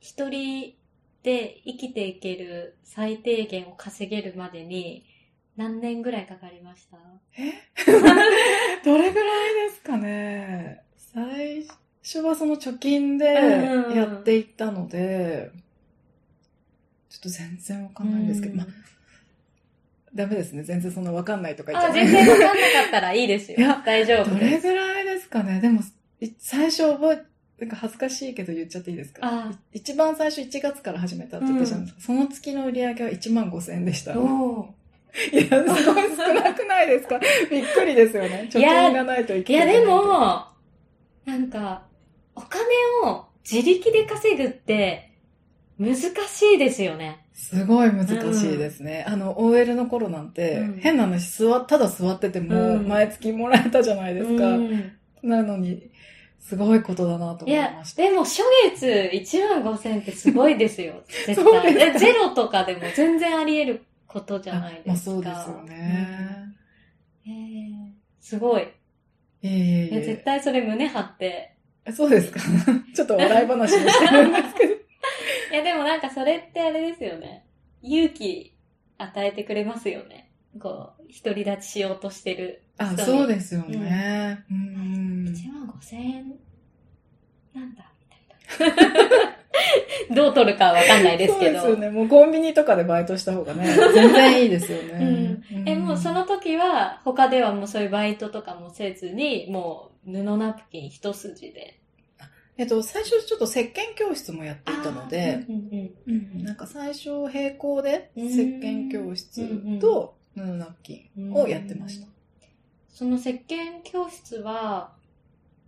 [0.00, 0.74] 一人
[1.22, 5.04] で生きていける最低限を稼げるまでに
[5.56, 6.96] 何年ぐらいかかりました
[7.36, 7.52] え
[8.84, 11.64] どれぐらいですかね最
[12.02, 15.50] 初はその貯金でうんやっていったので、
[17.10, 18.66] ちょっと全然わかんないんですけど、まあ、
[20.14, 20.62] ダメですね。
[20.62, 21.94] 全然そのわかんないとか言っちゃあ、う。
[21.94, 22.56] 全然わかんなか
[22.88, 23.82] ったらいいですよいや。
[23.84, 24.38] 大丈夫ど。
[24.38, 25.60] れぐらいですかね？
[25.60, 25.80] でも、
[26.20, 27.22] い最初覚え、
[27.60, 29.52] なんか恥ずかしいけど言っちゃっていいですか？
[29.72, 32.02] 一番最初1月から始めたって言ったじゃないですか。
[32.02, 34.12] その月の売り上げは1万5千円でした。
[34.12, 34.74] いや、お
[35.76, 37.18] すごい少なくないですか？
[37.50, 38.48] びっくりですよね。
[38.50, 39.80] 貯金がないといいや、けない。
[39.80, 40.46] で、も、
[41.26, 41.82] なんか、
[42.40, 45.10] お金を自力で稼ぐって
[45.78, 46.06] 難し
[46.54, 47.24] いですよね。
[47.34, 48.12] すごい難し
[48.54, 49.04] いですね。
[49.08, 54.46] あの、OL の頃なんて、うん変な話、座、ただ座ってても、うん毎月もらえたじゃないですか。
[54.46, 55.90] うんなのに、
[56.38, 58.02] すごいことだなといや思いま、した。
[58.02, 58.40] でも初
[58.74, 61.02] 月1万5千ってすごいですよ。
[61.26, 61.74] 絶対。
[61.74, 64.86] でゼロとかでも全然あり得ることじゃないですか。
[64.86, 66.16] あまあそうですよね。
[67.26, 67.32] うん。
[67.32, 68.62] へーすごい。
[68.62, 68.66] い
[69.44, 70.16] えいえいいや絶え。
[70.24, 71.54] 対それ胸張って。
[71.92, 72.40] そうですか
[72.94, 74.74] ちょっと笑い話もしてるんですけど。
[75.52, 77.44] いやでもなんかそれってあれですよね。
[77.82, 78.54] 勇気
[78.98, 80.30] 与えてくれますよね。
[80.58, 82.98] こう、独り立ちしようとしてる人あ、に。
[82.98, 84.44] そうですよね。
[84.50, 85.26] うん。
[85.28, 86.34] 1万5千円
[87.54, 87.84] なんだ
[88.58, 89.36] みたいな。
[90.14, 91.60] どう取るかわかんないですけど。
[91.60, 91.90] そうですよね。
[91.90, 94.92] もうコンビニとかでバイトした方がね、全然いいですよね。
[95.04, 95.30] うん
[95.66, 101.79] え、もうその時は、他ではもうそういうバイトとかもせずに、もう布ナプキン一筋で。
[102.56, 108.26] えっと、最初ちょっと石鹸教室もやっていたので、うんうんうんなんか最初並行でうん。
[108.26, 112.06] 石鹸教室と布ナプキうんンをやってました。
[112.92, 114.92] その石鹸教室は、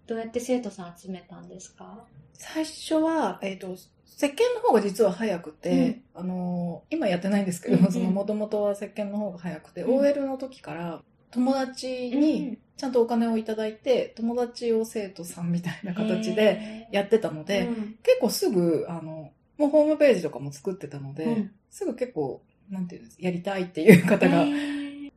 [0.07, 2.05] どうやって生徒さん集めたんですか？
[2.35, 7.93] 最初は、えっ、と、石鹸の方が実は早くて、あのー今やってないんですけど、うんうん。
[7.93, 9.99] その元々は石鹸の方が早くて、うん。
[10.01, 11.01] OL の時から
[11.33, 17.75] 友達にちゃんとお金をいただいて、友達を生徒さんみたいな形でやってたので、うん。
[18.03, 21.51] 結構すぐ、あの、もうホームページとかも作ってたので、うん。
[21.71, 24.47] すぐ結構、なんていうんですやりたいっていう方が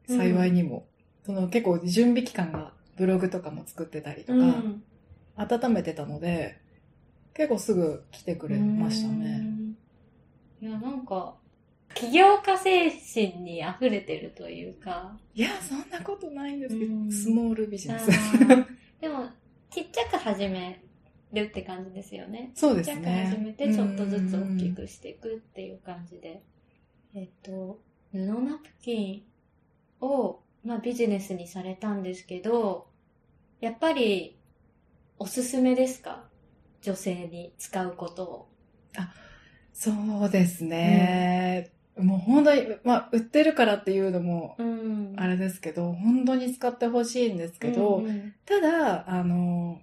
[0.08, 0.88] 幸いにも
[1.26, 4.84] その結構準備期間がブログとかも作ってたりとか、うん。
[5.36, 6.62] 温めてたので、
[7.34, 9.44] 結構すぐ来てくれましたね。
[10.62, 11.36] いや、なんか、
[12.06, 15.18] 起業家精神に溢れてるというか。
[15.34, 18.08] いや、そんなことないんですけうんど、スモールビジネス。
[19.00, 19.30] でも、
[19.70, 20.82] ちっちゃく始め
[21.34, 22.52] るって感じですよね。
[22.56, 23.26] そうでちっちゃくすね。
[23.30, 26.42] 始めて、ちょっとずつ大きくしていくっていう感じで。
[27.14, 27.80] えっと、
[28.12, 29.24] 布ナプキン
[30.02, 32.88] を、まあ、ビジネスにされたんですけど、
[33.62, 34.38] やっぱり、
[35.18, 36.26] おすすめですか？
[36.82, 38.50] 女性に使うことを。
[39.74, 39.92] そ
[40.26, 41.72] うですね。
[41.98, 45.14] もう本当に、まあ、売ってるからっていうのも、うん。
[45.18, 48.34] あれですけど、本当に使ってほしいんですけど、うんうん。
[48.46, 49.82] ただ、あの、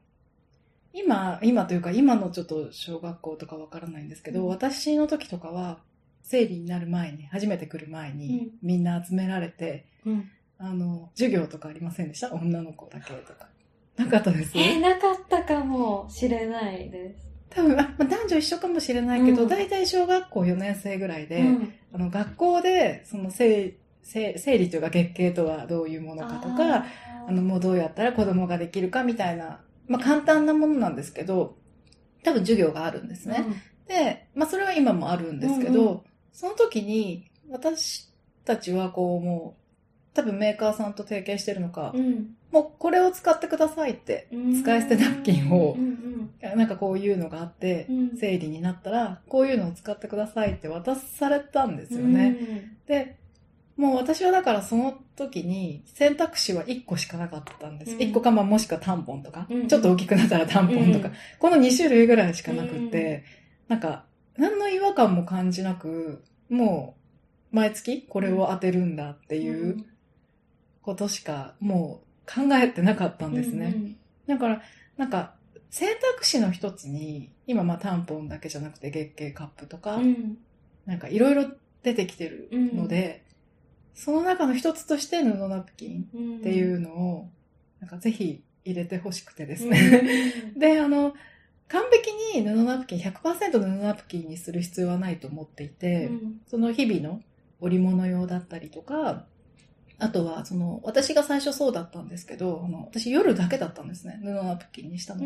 [0.92, 4.48] 今、今というか今のちょっと小学校とかわからないんですけど、うん。
[4.48, 5.78] 私の時とかは、
[6.22, 10.30] 生理になる前に、初めて来る前に、みんな集められて、うん。
[10.58, 12.32] あの、授業とかありませんでした？
[12.32, 13.48] 女の子だけとか。
[13.96, 14.52] なかったです？
[14.56, 17.31] え、なかったかもしれないです。
[17.54, 19.48] 多分、あまあ男女一緒かもしれないけど、うん。
[19.48, 21.72] 大体小学校4年生ぐらいで、うん。
[21.92, 26.86] あの、学校で、その生、生生理というか月経とはどういうものかとか、
[27.28, 31.56] あの、もうどうやったら子供ができるかみたいな、まあ簡単なものなんですけど、
[32.24, 33.44] 多分授業があるんですね。
[33.86, 36.00] で、まあそれは今もあるんですけど、うんう
[36.32, 38.10] その時に私
[38.44, 44.62] たちはこうもう、多分メーカーさんと提携してるのか、うんもうこれを使ってくださいって、うん。
[44.62, 46.02] 使い捨てナプキンをうん
[46.42, 48.16] なんかこういうのがあって、うん。
[48.16, 52.12] 生理になったら、こういうのを使ってくださいって渡されたんですようん。
[52.12, 52.76] ね。
[52.86, 53.16] で、
[53.76, 57.92] もう私はだからその時に選択肢は1個しかなかったんです。
[57.92, 57.98] うん。
[57.98, 59.68] 1個かまあもしくはタンポンとか、うん。
[59.68, 61.14] ちょっと大きくなったらタンポンとか、うん。
[61.38, 63.24] この2種類ぐらいしかなくって、
[63.68, 64.04] なんか
[64.36, 66.96] 何の違和感も感じなく、も
[67.52, 69.84] う毎月これを当てるんだっていう
[70.82, 73.96] ことしかもう考えてなかったんですね。
[74.26, 74.62] だから、
[74.96, 75.34] なんか、
[75.70, 80.04] 選択肢の一つに、今まあタンポンだけじゃなくて月経カップとか、うん。
[80.04, 80.38] うん
[80.86, 81.46] なんかいろいろ
[81.82, 83.24] 出てきてるので、
[83.94, 87.28] その中の一つとして布ナプキンうんっていうのを、
[87.80, 90.02] なんかぜひ入れてほしくてですね。
[90.56, 91.14] で、あの、
[91.68, 96.40] 完璧に布ナプキン、100%布ナプキンにする必要はないと思っていて、うん。
[96.46, 97.22] その日々の
[97.60, 99.26] 織物用だったりとか、
[100.02, 104.18] あとは、その、私が最初そうだったんですけど、あの、私夜だけだったんですね。
[104.20, 105.24] 布ナプキンにしたの。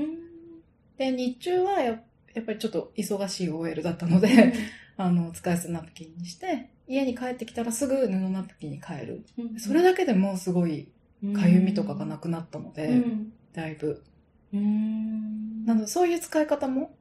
[0.98, 1.98] で、日中はや
[2.34, 4.52] やっぱりちょっと忙しい OL だったので、
[4.98, 9.24] あの、使い捨てナプキンにして、家に帰ってきたらすぐ布ナプキンに変える。
[9.38, 10.88] うんそれだけでもうすごい、
[11.34, 14.04] かゆみとかがなくなったので、うんだいぶ。
[14.52, 16.94] うんなので、そういう使い方も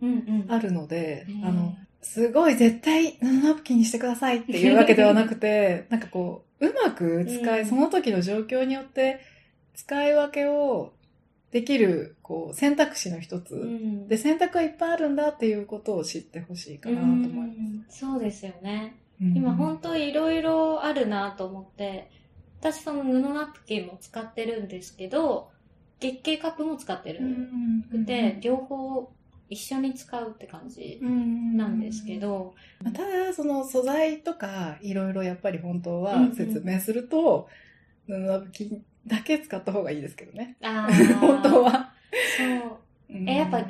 [0.47, 9.19] あるので、うんあの、すごい絶対布ナプキンにしてくださいっていうわけではなくて、 なんかこう、うまく使い、うんその時の状況によって
[9.73, 10.93] 使い分けを
[11.51, 13.55] できる、こう、選択肢の一つ。
[13.55, 17.57] うんで、選択はいっぱいあるんだっていうことを知ってほしいかなと思います。
[17.57, 18.95] うんそうですよね。
[19.19, 22.11] うん今本当いろいろあるなと思って、
[22.59, 25.49] 私その布ナプキンも使ってるんですけど、
[25.99, 27.19] 月経カップも使ってる
[27.91, 29.09] うんで、両方
[29.49, 37.47] 一緒に使うって感じなんですけど、まあただ、その素材とか、いろいろやっぱり本当はうんうん説明すると、
[38.08, 40.55] 布ナプキンだけ使った方がいいですけどね。
[41.21, 41.63] 本当。
[41.63, 41.93] は。
[42.38, 43.13] そう。
[43.13, 43.63] うんえやっぱ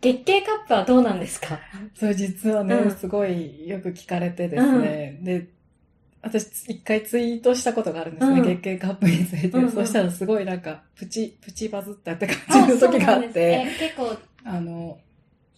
[0.00, 1.58] 月経カップはどうなんですか？
[1.94, 5.18] そう、実はね、うんすごいよく聞かれてですね。
[5.22, 5.46] で、
[6.20, 9.48] 私一回ツイートしたことがあるんですね、うん月経カップについて。
[9.56, 14.98] うんうんそしたらすごいなんか、プチ、プチバズったって感じの時があって、え結構あの、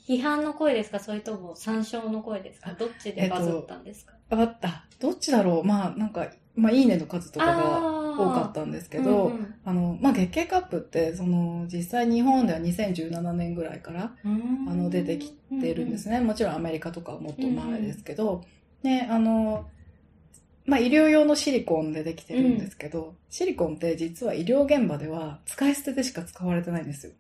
[0.07, 0.99] 批判の声ですか？
[1.01, 2.73] それとも参照の声ですか？
[2.73, 4.85] どっちでバズったんですか、あった。
[4.99, 5.65] どっちだろう？
[5.65, 7.81] まあなんか、まあいいねの数とかが
[8.19, 14.67] 多かったんですけど、うんあの、まあ月経カップって、その、実際日本では2017年ぐらいから、うん。
[14.69, 16.21] あの、出てきてるんですね。
[16.21, 18.43] もちろんアメリカとかはもっと前ですけど、
[18.83, 19.69] ね、あの、
[20.65, 27.13] まあ、医療用のシリコンでできてるんですけど、シリコンって実は医療現場では使い捨てでしか使われてないんですよ。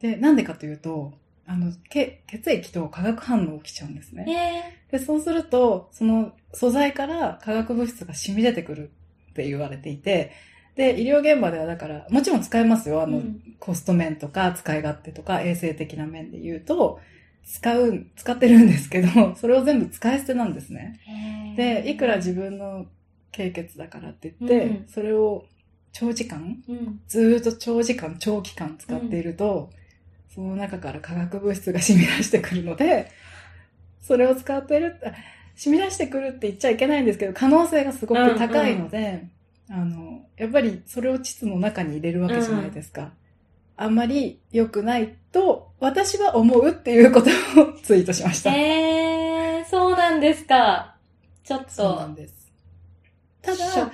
[0.00, 1.12] あで、なんでかというと、
[1.46, 4.72] あの、け血液と化学反応起きちゃうんですね。
[4.90, 8.90] えで、そうすると、その素材から化学物質が染み出てくる
[9.30, 10.32] って言われていて、
[10.76, 13.02] で、医療現場ではだから、もちろん使えますよ。
[13.02, 16.98] あの、うんコスト面とか使い勝手とか衛生的な面で言うと、
[17.44, 20.98] 使う、使ってるんですけど、 それを全部使い捨てなんですね。
[21.54, 22.86] ーで、いくら自分の
[23.32, 25.44] 経血だからって言って、うんそれを
[25.92, 29.70] 長時間、うんずーっと長時間、長期間使っていると、
[30.40, 33.10] その中から化学物質が染み出してくるので、
[34.00, 35.12] それを使ってる、あ
[35.54, 39.26] 染み出してくるって言っちゃいけないんですけど、可能性がすごく高いので、
[39.68, 43.10] あの、やっぱりそれを膣の中に入れるわけじゃないですか。
[43.76, 47.28] あんまり良くないと、私は思うっていうこと
[47.60, 48.54] をツイートしました。
[48.54, 50.96] えー、そうなんですか。
[51.44, 51.70] ちょっと。
[51.70, 52.50] そうなんです。
[53.42, 53.92] ただ。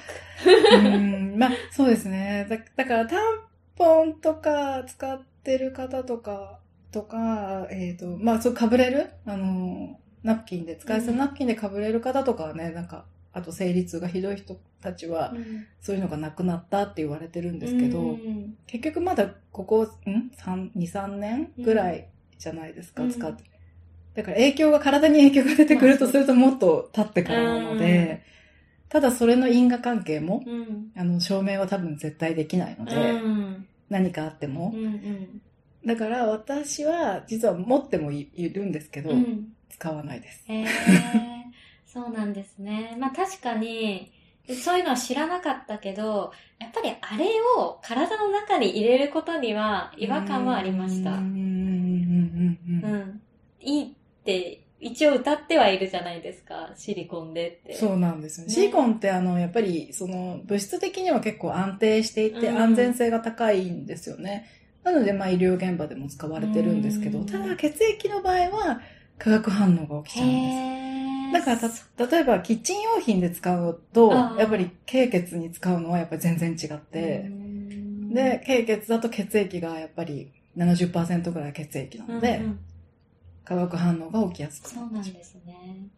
[0.77, 2.47] うん、まあ、そうですね。
[2.49, 3.41] だだから、タン
[3.77, 6.61] ポンとか使ってる方とか、
[6.93, 9.11] とか、えっ、と、まあ、そう、かぶれる？
[9.27, 15.35] あの、ナプキンで、使い捨てナプキンでかぶれる方とかはね、なんか、あと生理痛がひどい人たちは、
[15.81, 19.87] そういうのがなくなったって言われてるんですけど、うん結局まだここ、ん
[20.37, 23.45] ?3、2、3年ぐらいじゃないですか、うん使って。
[24.15, 28.23] だから影響が、体に影響が出てくるとするともっと経ってからなので、
[28.89, 30.93] ただそれの因果関係も、うん。
[30.97, 33.67] あの、証明は多分絶対できないので、うん。
[33.89, 34.77] 何かあってもう。
[34.77, 35.41] ん。
[35.85, 39.53] だから私は実は持ってもいいるんですけど、うん。
[39.69, 40.45] 使わないです。
[40.49, 40.67] へえ、
[41.87, 42.97] そうなんですね。
[42.99, 44.13] まあ確かに、
[44.63, 47.27] そういうのは知らなかったけど、やっぱりあれ
[47.59, 51.13] を体の中に入れることには違和感はありました。
[51.13, 53.23] うんうんうんうんうんうんうん。
[53.61, 53.89] いいっ
[54.25, 57.75] て、一応歌ってはいるじゃないですか、シリコンでって。
[57.75, 58.49] そうなんですよね。
[58.49, 64.47] ねシリコンってあの、やっぱり、その、物質的には結構安定していて、うん安全性が高いんですよね。
[64.85, 68.81] なので、まあ、医療現場でも使われてるんですけど、うんただ、血液の場合は、
[69.19, 71.47] 化学反応が起きちゃうんです。
[71.49, 82.59] だからた、例えば、キッチン用品で使うとやっぱり、経血に使うのはやっぱり全然違ってう、んで、経血だと血液がやっぱり70%ぐらい血液なので、うんうん
[83.47, 85.89] 化学反応が起きやすくそうなんですね。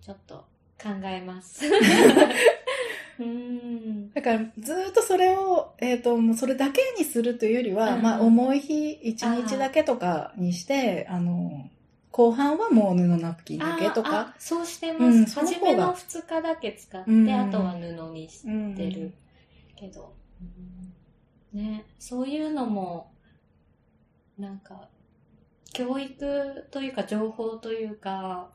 [0.00, 0.36] ちょっと
[0.80, 1.64] 考えます。
[3.18, 4.12] うん。
[4.12, 11.68] だから、ずーっとそれを、えっ、と、もうそれだけにするというよりは、うんまあ、重い日、一日だけとかにして、あの、
[12.12, 15.04] 後半はもう布ナプキンだけとあかあ、そうしてます。
[15.04, 19.12] うん初めの2日だけ使って、うんあとは布にしうんてる
[19.74, 20.14] けど、
[21.54, 21.60] うん。
[21.60, 23.10] ね、そういうのも、
[24.38, 24.88] なんか、
[25.72, 28.50] 教育というか情報というか、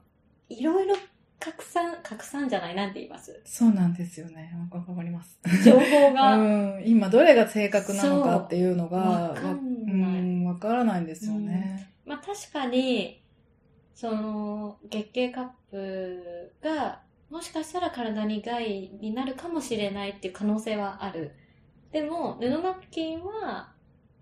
[0.49, 0.95] いろいろ
[1.39, 3.41] 拡散、拡散じゃないなんて言います？
[3.45, 4.52] そうなんですよね。
[4.71, 5.39] わかります。
[5.63, 6.36] 情報が。
[6.38, 11.89] うん、今どれが正確なのかっていうのが、わかんわからないんですよね。
[12.06, 13.23] まあ確かに、
[13.95, 21.32] その、月経カップが、もしかしたら体に害になるかもしれないっていう可能性はある。
[21.91, 23.73] でも、布ナプキンは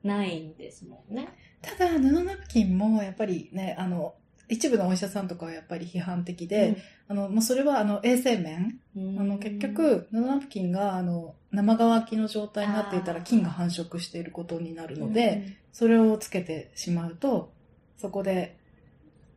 [0.03, 1.27] ないんですもんね。
[1.61, 4.15] ただ、布ナプキンもやっぱりね、あの、
[4.51, 6.75] 一部のお医者さんとかはやっぱり批判的で、
[7.07, 8.79] あの、もうそれはあの、衛生面。
[8.97, 9.19] うん。
[9.19, 17.53] あの、結、局、布ナプキンが、あの、生乾きの状態になっていたら菌が繁殖していることになるうんので、、それをつけてしまうと、
[17.97, 18.57] そこで、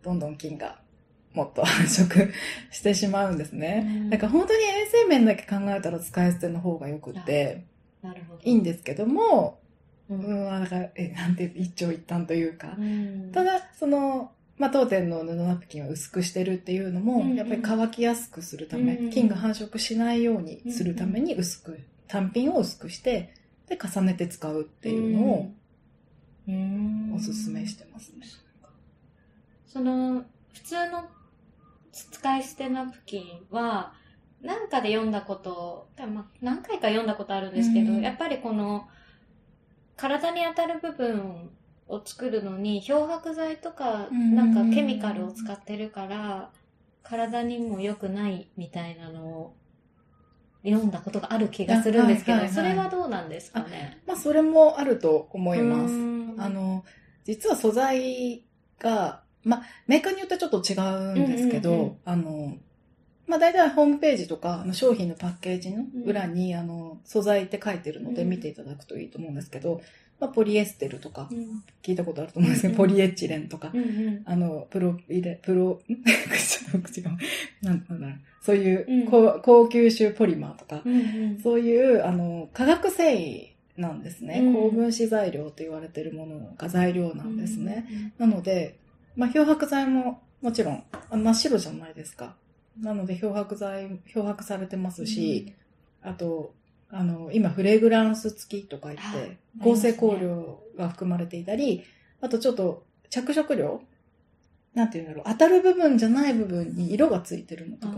[0.03, 0.81] どんどん菌が
[1.33, 2.33] もっと繁殖
[2.71, 4.09] してしまうんですね。
[4.11, 7.65] だから本当に衛生面だけ考えたら使い捨ての方がよくって、
[8.03, 8.41] なるほど。
[8.43, 9.61] いいんですけども、
[10.11, 10.15] う。
[10.15, 12.75] うんん、だから、え、なんて一長一短というか。
[12.79, 23.35] うんただ、その、まあ、当店の布ナプキンを薄くしてるっていうのも、うんうんやっぱり乾きやすくするため、うんうん菌が繁殖しないようにするために薄く、単品を薄くして、
[23.69, 25.53] で、重ねて使うっていうのを
[26.49, 28.27] うん、おすすめしてますね。
[29.67, 31.09] その、普通の
[31.93, 33.95] 使い捨てナプキンは、
[34.43, 38.87] なんかで読んだこと、まあ、何回か読んだことあるんですけど、うんやっぱりこの、
[40.05, 41.51] 体に当たる部分
[41.89, 46.51] を作るのに、漂白剤とか、うんなんかケミカルを使ってるから、
[47.03, 49.57] 体にも良くないみたいなのを
[50.63, 54.03] 読んだことがある気がするんですけど、あはいはいはいそれはどうなんですかね？
[54.07, 55.95] まあ、それもあると思います。
[55.95, 56.85] うんあの、
[57.25, 58.45] 実は素材
[58.79, 62.57] が、まあ、メーカーによってちょっと違うんですけど、うんうんうんあの、
[63.27, 68.29] まあ、大体ホームページとか、商品のパッケージの裏に、あの、素材って書いてるのでうん。
[68.29, 69.81] 見ていただくといいと思うんですけど、
[70.21, 71.65] まあ、ポリエステルとかうん。
[71.83, 72.79] 聞いたことあると思うんですけど、うん。
[72.79, 73.73] ポリエチレンとか、
[74.27, 75.79] あの、プロイレ、プロ、ん
[76.31, 77.11] 口の口が、
[77.63, 78.01] なんだろう、
[78.43, 79.07] そういう、うん。
[79.07, 80.83] 高高吸収ポリマーとか、
[81.43, 84.41] そういう、あの、化学繊維なんですね。
[84.41, 84.55] うん。
[84.55, 87.87] 高分子材料と言われているものが材料なんですね。
[88.19, 88.29] うん。
[88.31, 88.77] なので、
[89.17, 92.37] まあ、漂白剤ももちろんあ真っ白じゃないですか。
[92.81, 95.53] なので漂白剤、漂白されてますし、
[96.03, 96.53] あと、
[96.91, 101.83] あの、今フレグランス付きとか言あって、合成香料が含まれていたり、
[102.21, 103.83] あとちょっと着色料
[104.75, 107.95] なんていうんだろう、当たる部分じゃない部分に色がついてるのとか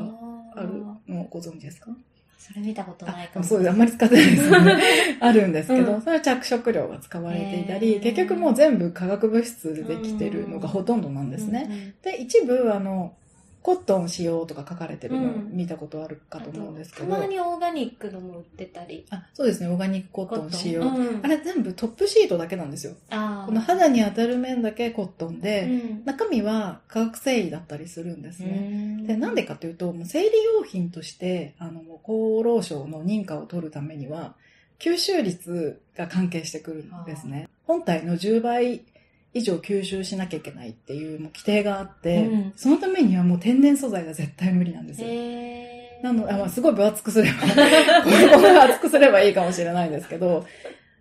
[0.56, 0.68] ある
[1.08, 1.90] のをご存知ですか？
[2.38, 3.44] それ見たことないあかも。
[3.44, 3.70] そうです。
[3.70, 4.82] あんまり使ってないですよね。
[5.20, 11.66] あるんですけど、うんそれは着色料が使われていたへり、ー結局もう全部化学物質でできてるのがほとんどなんですね。
[11.66, 11.94] ね。
[12.02, 13.14] で、一部、あの、
[13.66, 17.12] コットン使用とか書かれてるのうん見たことあるかと思うんですけど。
[17.12, 19.04] たまにオーガニックのも売ってたり。
[19.10, 20.82] あ、そうですね、オーガニックコットン使用。
[20.82, 22.92] うんあれ全部トップシートだけなんですよ。
[23.10, 23.16] こ
[23.50, 28.68] の肌に当たる面だけコットンで、うん中身は化学繊維だったりするんですね。
[29.00, 34.36] うんで、なんでかというと、もう生理用品として、あの、厚労省の認可を取るためには、
[34.78, 37.48] 吸収率が関係してくるんですね。
[37.66, 38.84] 本体の10倍
[39.36, 45.08] 以上吸収しなきゃいけないっていうもう規定があって、うんそのためにはもう天然素材が絶対無理なんですよ。
[46.02, 47.40] なのあ、まあ、すごい分厚くすれば、
[48.04, 50.46] これこれ厚くすればいいかもしれないんですけど、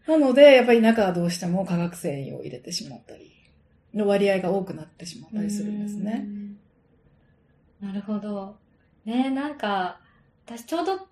[0.08, 3.32] なので、やっぱり中はどうしても化学繊維を入れてしまったり、
[3.94, 6.26] の割合が多くなってしまったりするんですね。
[7.82, 7.88] うん。
[7.88, 8.58] なるほど。
[9.06, 10.00] ねなんか、
[10.46, 11.08] 私ちょうど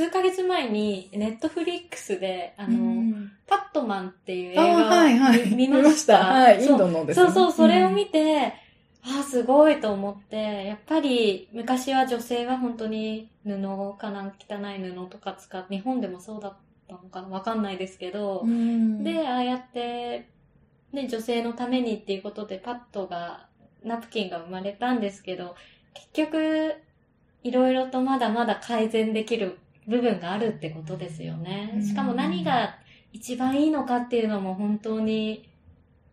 [0.00, 5.50] 数ヶ月前にネットフリックスで、あの、うんパットマンっていう映あ画をはいはい。
[5.50, 6.18] 見見ました。
[6.24, 7.26] はい、インドのですね。
[7.26, 8.46] そうそう、それをて、見て、
[9.02, 16.56] ああ、すごいと思って、やっぱり昔は女性は本当に布かな、汚い布とか使って、日本でもそうだっ
[16.88, 20.28] たのかなわかんないですけど、うんで、ああやって、
[20.92, 23.48] ね、女性のためにっていうことでパッドが、
[23.82, 25.56] ナプキンが生まれたんですけど、
[25.92, 26.74] 結局、
[27.42, 31.82] いろいろとまだまだ改善できる部分があるってことですよね。
[31.86, 32.76] しかも何が
[33.12, 35.48] 一番いいのかっていうのも本当に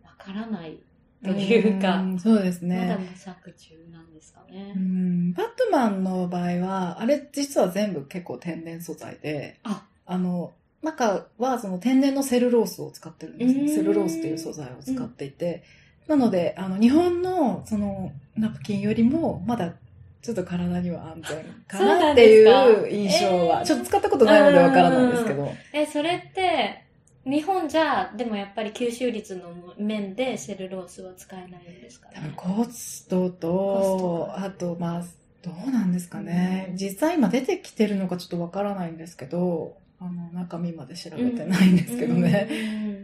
[0.04, 0.80] わからない
[1.24, 3.10] というか、んそうですまだね。
[3.12, 4.74] 模索中なんですかね。
[4.76, 13.74] うんバットマンの場合は、あれ実は全部結構天然素材で、ああの、中はその天然のセルロースを使ってるんですうんね。
[13.74, 15.64] セルロースっていう素材を使っていて、
[16.08, 19.74] なので、あの、日本のそのナプキンよりも、まだ
[20.22, 25.52] ちょっと体には安全かなっていう印象は、えーちょっと使ったことないのでわからないんですけど。
[25.74, 26.84] え、それって、
[27.26, 32.36] 日本じゃ、でもやっぱり吸収率の面でセルロースは使えないんですか多ね分。
[32.36, 35.04] コストコと、あと、まあ、
[35.44, 36.74] どうなんですかね。
[36.76, 42.48] 実際今出てきてるのかちょっとわからないんですけど、あの、中身まで調べてないんですけどね。
[42.50, 42.58] うん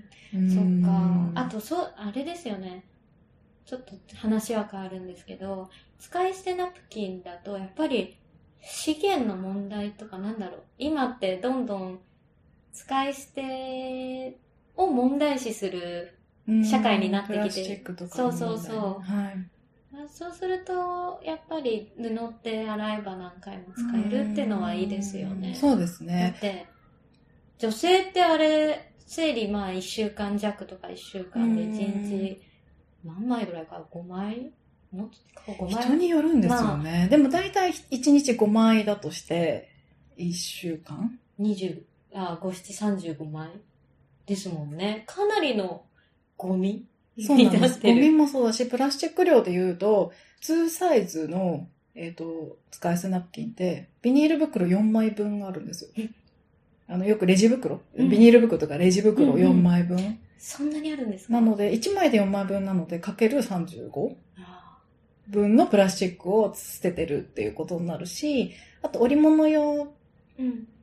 [0.39, 0.84] うんうんそっうん
[1.36, 1.41] か。
[1.41, 2.84] あと、そう、あれですよね。
[3.66, 5.70] ちょっと話は変わるんですけど、
[6.04, 8.18] 使い捨てナプキンだと、やっぱり
[8.62, 10.64] 資源の問題とかなんだろう。
[10.78, 11.99] 今ってどんどん
[12.74, 14.38] 使い捨て
[14.76, 16.20] を問題視する。
[16.45, 20.08] うん社会になってきてプラスチックとかそうそうそうはい。
[20.10, 25.56] そうすると、やっぱり布って洗えば何回も使えるっていうのはいいですよね。
[25.56, 26.38] そうですだっね。
[26.41, 26.66] て、
[27.60, 31.78] 女性ってあれ、生理まあ1週間弱とか1週間で1
[32.10, 32.41] 日
[33.06, 34.51] 何枚ぐらいか ?5 枚
[34.94, 35.10] もっ
[35.46, 37.08] と5枚人によるんですよね。
[37.10, 39.70] でも大体1日5枚だとして、
[40.18, 41.82] 1週間？20、
[42.14, 43.50] あ、5、7、35枚。
[44.26, 45.04] ですもんね。
[45.06, 45.84] かなりの
[46.38, 46.86] ゴミ
[47.20, 47.80] そうなんです。
[47.82, 50.12] ゴミもそうだし、プラスチック量で言うと、
[50.44, 55.89] 2サイズの、えっ、と、使い捨てナプキンって、ビニール袋4枚分あるんですよ。
[55.98, 56.10] え？
[56.88, 58.10] あの、よくレジ袋、うん。
[58.10, 59.52] ビニール袋とかレジ袋うんうん。
[59.52, 60.20] 4枚分？
[60.39, 61.34] そんなにあるんですか？
[61.34, 64.43] なので、1枚で4枚分なので、かける35あ
[65.28, 68.51] 分のプラスチックを捨ててるっていうことになるし、
[68.82, 69.93] あと織物用。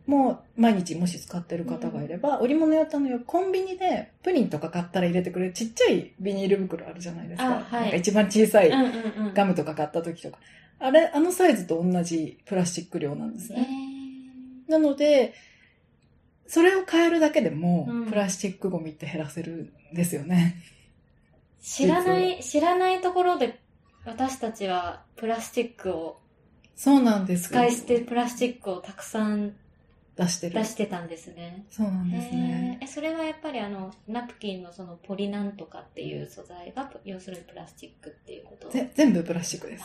[0.07, 7.47] も毎日もし使ってる方がいれば、織物用ってあのコンビニでプリンとか買ったら入れてくれるちっちゃいビニール袋あるじゃないですか。
[7.47, 9.35] あはいなんか一番小さいうんうんうん。
[9.35, 10.39] ガムとか買った時とか。
[10.81, 13.69] あれ、あのサイズと同じプラスチック量なんですえね。
[14.69, 15.35] なので、
[16.47, 20.57] それを変えるだけでもうん、プラスチックゴミって減らせるんですよね。
[21.63, 23.60] ー知らない、知らないところで
[24.05, 26.21] 私たちはプラスチックを、
[26.75, 27.49] そうなんです。
[27.49, 29.55] 使い捨てプラスチックをたくさん
[30.17, 30.55] 出してる。
[30.55, 31.65] 出してたんですね。
[31.71, 32.79] そうなんですね。
[32.83, 39.85] え、それはやっぱりあの、ナプキンのそのポリなんとかっていう素材が、要するにプラスチックっていうことぜ全部プラスチックです。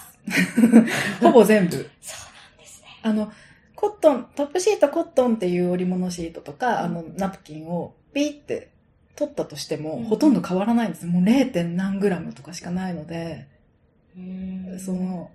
[1.22, 1.72] ほぼ全部。
[1.72, 2.88] そうなんですね。
[3.02, 3.32] あの、
[3.76, 8.70] コットン、トップシートコットンっていう織物シートとか、うんあの、ナプキンをピーって
[9.16, 11.06] 取ったとしても、うんほとんど変わらないんです。
[11.06, 11.64] もう 0.
[11.76, 13.48] 何グラムとかしかないので、
[14.80, 15.32] そ、の、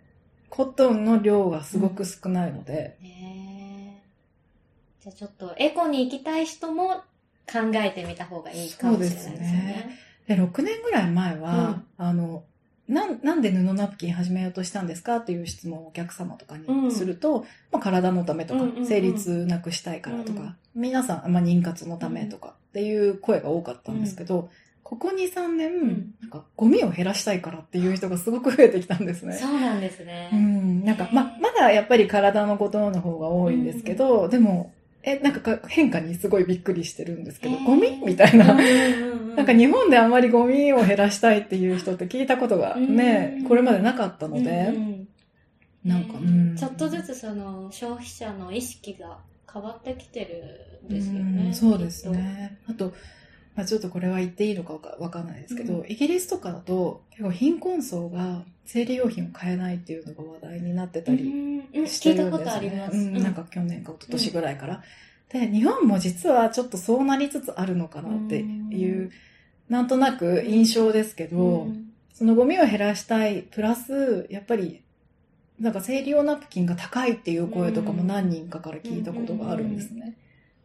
[0.48, 7.02] コットンの量がすごく少ないので、ねえじゃあちょっとエコに行きたい人も
[7.50, 9.98] 考えてみた方がいいかもしれないですよそうですね。
[10.26, 12.44] で、6年ぐらい前は、あの、
[12.86, 18.86] なん、なんで布ナプキン始めようとしたんですかっていう質問をお客様とかにすると、まあ、体のためとか、うんうんうん。
[18.86, 24.50] 生理痛なくしたいからとか、皆さん、まあ、妊活のためとかっていう声が多かったんですけど、
[24.90, 26.14] ここ2、3年、ん。
[26.20, 29.34] なんかゴミを減らしたいからっていう人がすごく増えてきたんですね。
[29.34, 30.30] そうなんですね。
[30.32, 34.72] うん、なんか、ま、まだやっぱり体のことの方が多いんですけど、でも、
[35.04, 38.02] え、なんかか変化にすごいびっくりしてるんですけど、ゴミ？
[38.04, 38.58] みたいな。
[39.36, 43.46] なんか日本であんまりゴミを減らしたいっていう人って聞いたことがねう、ん。
[43.46, 45.08] これまでなかったので、うん
[45.84, 46.14] なんか、
[46.58, 49.18] ちょっとずつその消費者の意識が
[49.50, 51.48] 変わってきてるんですようね。
[51.50, 52.58] んそうですね。
[52.68, 52.92] あと、
[53.60, 62.52] まあ、ちょっとこれは言っていいのかわかんないですけど、うイギリスとかだと結構貧困層が生理用品を買えないっていうのが話題になってたりして聞いたこるんですね。
[62.52, 62.96] とあります。
[62.96, 64.82] うん、なんか去年か一昨年ぐらいから。
[65.28, 69.10] で、日本も実はちょっとそうなりつつあるのかなっていう、うん
[69.68, 74.82] なんとなく印象ですけど、うんそのゴミを減らしたい、プラス、やっぱり、
[75.58, 80.18] なんか生理用ナプキンが高いっていう声とかも何人かから聞いたことがあるんですね。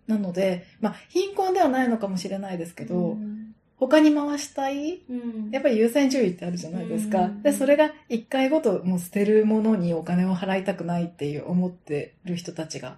[0.08, 3.45] なので、まあ、貧困ではないのかもしれないですけど、うん
[3.78, 7.26] 他に回したい、うんやっぱり優先順位ってあるじゃないですか。
[7.26, 12.97] うんで、それが一回ごともう捨てるものにお金を払いたくないっていう思ってる人たちが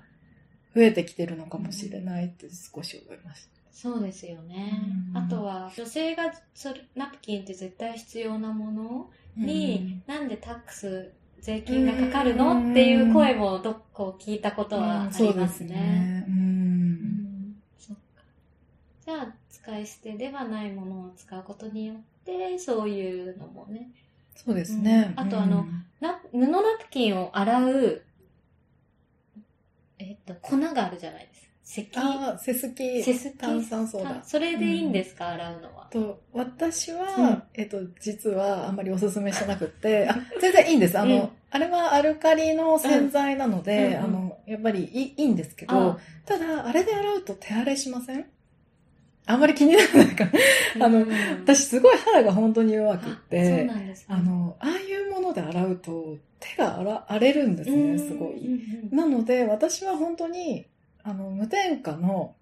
[0.76, 3.58] 増えてきてるのかもしれないって少し思いました。
[3.72, 4.82] そうですよね。
[5.12, 15.70] うんあとは、女性がそれナプキンって絶対必要なものに、なんでタックス、税金がかかるの、うんっていう声もどっこ聞いたことはありますすね。
[15.76, 16.26] ね。
[16.28, 16.32] う。
[16.32, 16.57] うん。
[19.08, 23.90] じゃあ、使い捨てではないものを使うことによって、そういうのもね。
[24.36, 25.14] そうですね。
[25.18, 28.02] うんあとあのうんな布ナプキンを洗う、
[29.98, 31.28] えっと、粉があるじゃない
[31.66, 31.88] ですか。
[31.90, 34.24] 石ああ、セスキセスキ炭酸ソーダた。
[34.26, 35.88] それでいいんですか、洗うのは。
[35.90, 41.00] と私は、うんえっと、実はあんまりおすすめしてなくって、あ全然いいんです。
[41.00, 48.26] あの、うんあれはアルカリの洗剤なので、うんうんあの、やっぱりいいいいんですけど、ただ、あれで洗うと手荒れしません？
[49.28, 50.86] あんまり気にならないかな。
[50.86, 51.08] あのうん
[51.44, 58.42] 私すごい肌が本当に弱くっあそうて、なんですねあの、ああいうもので洗うと手が荒荒れるんですね、すごい。
[58.92, 60.66] なので、私は本当に、
[61.04, 62.36] あの、無添加の、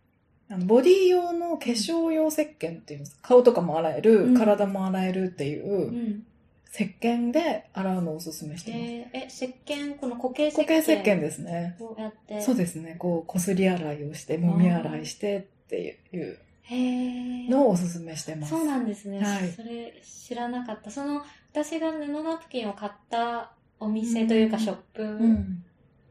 [0.47, 6.23] あのボディ用の化粧用石鹸っていうんです顔とかも洗える、うん体も洗えるっていうう、ん
[6.71, 8.83] 石鹸で洗うのをおすすめしてます。
[8.83, 10.65] えーえ、石鹸、この固形石鹸。
[10.65, 11.77] 固形石鹸ですね。
[11.79, 12.41] こうやって。
[12.41, 12.95] そうですね。
[12.99, 16.37] こう、こすり洗いをして、もみ洗いしてっていう
[16.69, 18.51] のをおすすめしてます。
[18.51, 19.19] そうなんですね。
[19.19, 20.89] はいそれ知らなかった。
[20.89, 25.63] その、私が布ナプキンを買ったお店というかうんショップ、うん。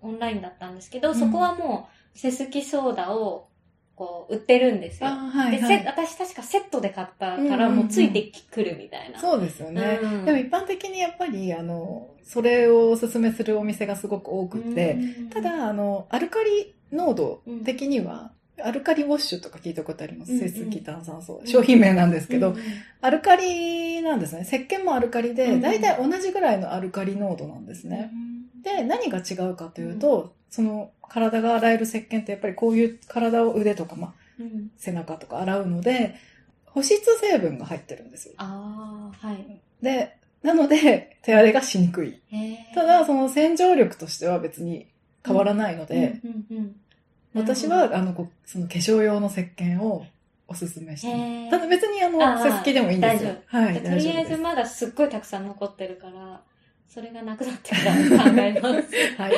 [0.03, 3.49] オンラインだったんですけど、うんそこはもう、セスキソーダを、
[3.97, 5.09] こう、売ってるんですよ。
[5.09, 9.19] あはいで、はいせ私確かセットで買ったから、うんうんうんもうついてくるみたいな。
[9.19, 9.99] そうですよね。
[10.03, 18.33] うんでも一般的にやっぱり、あの、それをおすすめするお店がすごく多くって、うんた、だ、あの、アルカリ濃度的には、
[18.63, 20.33] アルカリウォッシュとか聞いたことあります？
[20.33, 21.47] うんうんセスキ炭酸ソーダ。
[21.47, 22.63] 商品名なんですけど、うんうん
[23.01, 24.43] アルカリなんですね。
[24.43, 28.11] 石鹸もアルカリで、うんだいたい同じぐらいのアルカリ濃度なんですね。
[28.63, 36.15] で、何が違うかというと、その体が洗える石鹸ってやっぱりこういう体を腕とか、まあ、うん背中とか洗うので、
[36.67, 38.35] 保湿成分が入ってるんですよ。
[38.39, 39.61] ああ、はい。
[39.83, 42.21] で、なので、手荒れがしにくい。
[42.75, 44.89] ただ、、その洗浄力としては別に
[45.27, 46.77] 変わらないので、うんうんうん
[47.35, 50.07] 私は、あの、こその化粧用の石鹸を
[50.47, 51.51] おすすめしてへー。
[51.51, 53.35] ただ別にあの、セスキでもいいんですよ。
[53.47, 56.43] はい、とりあえずまだすっごいたくさん残ってるから、
[56.89, 58.95] それがなくなってから考えます。
[59.19, 59.35] はい。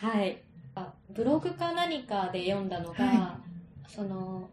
[0.00, 0.42] はい。
[0.76, 3.40] あブログか何かで読んだのが、は
[3.88, 4.50] その、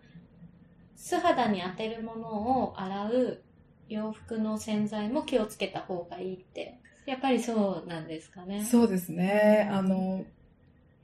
[0.96, 3.44] 素肌に当てるものを洗う
[3.88, 6.78] 洋服の洗剤も気をつけた方がいいって。
[7.06, 8.64] やっぱりそうなんですかね。
[8.64, 9.68] そうですね。
[9.72, 10.24] あの、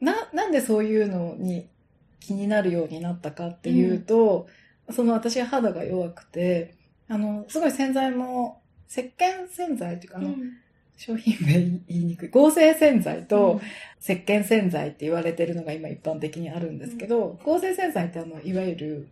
[0.02, 1.68] な、なんでそういうのに
[2.20, 4.48] 気になるようになったかっていうと、
[4.91, 6.76] その私は肌が弱くて、
[7.10, 10.58] あの、すごい洗剤も、石鹸洗剤っていうか、あの、うん。
[10.98, 12.30] 商品名言いにくい。
[12.30, 13.62] 合成洗剤と、
[14.02, 19.08] 石鹸洗剤って言われてるのが今一般的にあるんですけど、合成洗剤ってあの、いわゆる、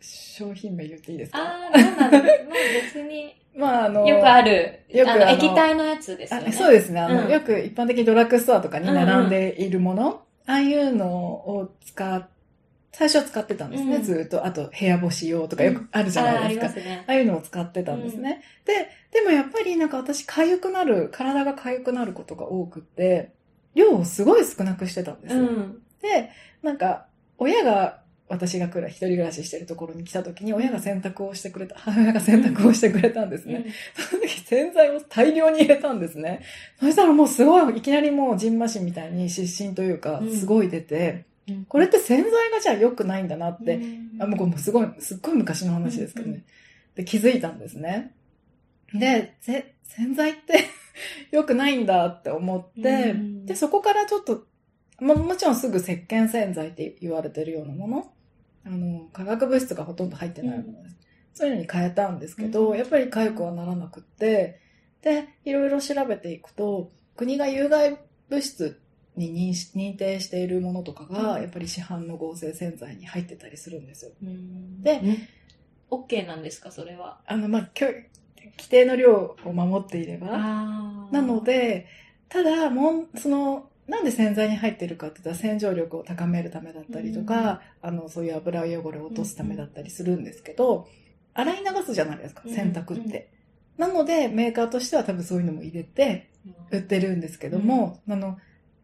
[0.00, 1.38] 商品名言っていいですか？
[1.40, 1.98] ああ、どうなの？
[2.00, 2.20] まあ
[2.92, 6.52] 別に、まああの、よくある、よく液体のやつですね。
[6.52, 7.00] そうですね。
[7.00, 12.26] あの、うんよく一般的にドラッグストアとかに並んでいるもの、ああいうのを使っ、
[12.92, 14.44] 最初は使ってたんですね、うんずっと。
[14.44, 16.66] あと、部屋干し用とかよくあるじゃないですか。
[16.66, 17.04] あーありますね。
[17.06, 18.42] ああいうのを使ってたんですね。
[18.64, 23.30] で、でもやっぱりなんか私痒くなる、体が痒くなることが多くって、
[23.74, 25.42] 量をすごい少なくしてたんですよ。
[25.42, 25.82] うん。
[26.02, 26.30] で、
[26.62, 27.06] なんか、
[27.38, 27.99] 親が、
[28.30, 33.66] 私が来る、一人暮らししてるところに来た時に、親が洗濯をしてくれた、 母親が洗濯をしてくれたんですね。
[33.94, 36.40] その時洗剤を大量に入れたんですね。
[36.78, 46.34] そしたらもうすごい、いきなりもうジンマシンみたいに湿疹というかう、んすごい出て、うんこれって洗剤がじゃあ良くないんだなって、うんあ、もうこれもうすごい、すっごい昔の話ですけどね。
[46.34, 46.44] うん
[46.94, 48.12] で、気づいたんですね。
[48.92, 50.64] で、ぜ洗剤って
[51.30, 54.46] 良くないんだって思って、うんで、そこからちょっと、
[55.00, 58.12] ま、もちろんすぐ石鹸洗剤って言われてるようなもの、
[58.64, 60.96] あの、化学物質がほとんど入ってないものです。
[61.34, 64.60] そういうのに変えたんですけど、うんやっぱり痒くはならなくって、
[65.02, 67.98] で、いろいろ調べていくと、国が有害
[68.28, 68.80] 物質
[69.16, 74.12] に認定しているものとかが、うんやっぱり市販の合成洗剤に入ってたりするんですよ。
[74.22, 75.00] うんで、
[75.90, 77.20] OK なんですか、それは？
[77.26, 80.28] あの、まあ、きょ規定の量を守っていれば。
[80.32, 81.86] あなの、で、
[82.28, 90.86] ただ、もん、その、なんで洗剤に入ってるかって言ったら洗浄力を高めるためだったりとか、あの、そういう油汚れを落とすためだったりするんですけど、
[91.34, 93.32] 洗い流すじゃないですか、うん洗濯って。
[93.78, 96.30] なので、メーカーとしては多分そういうのも入れて
[96.70, 98.38] 売ってるんですけども、あの、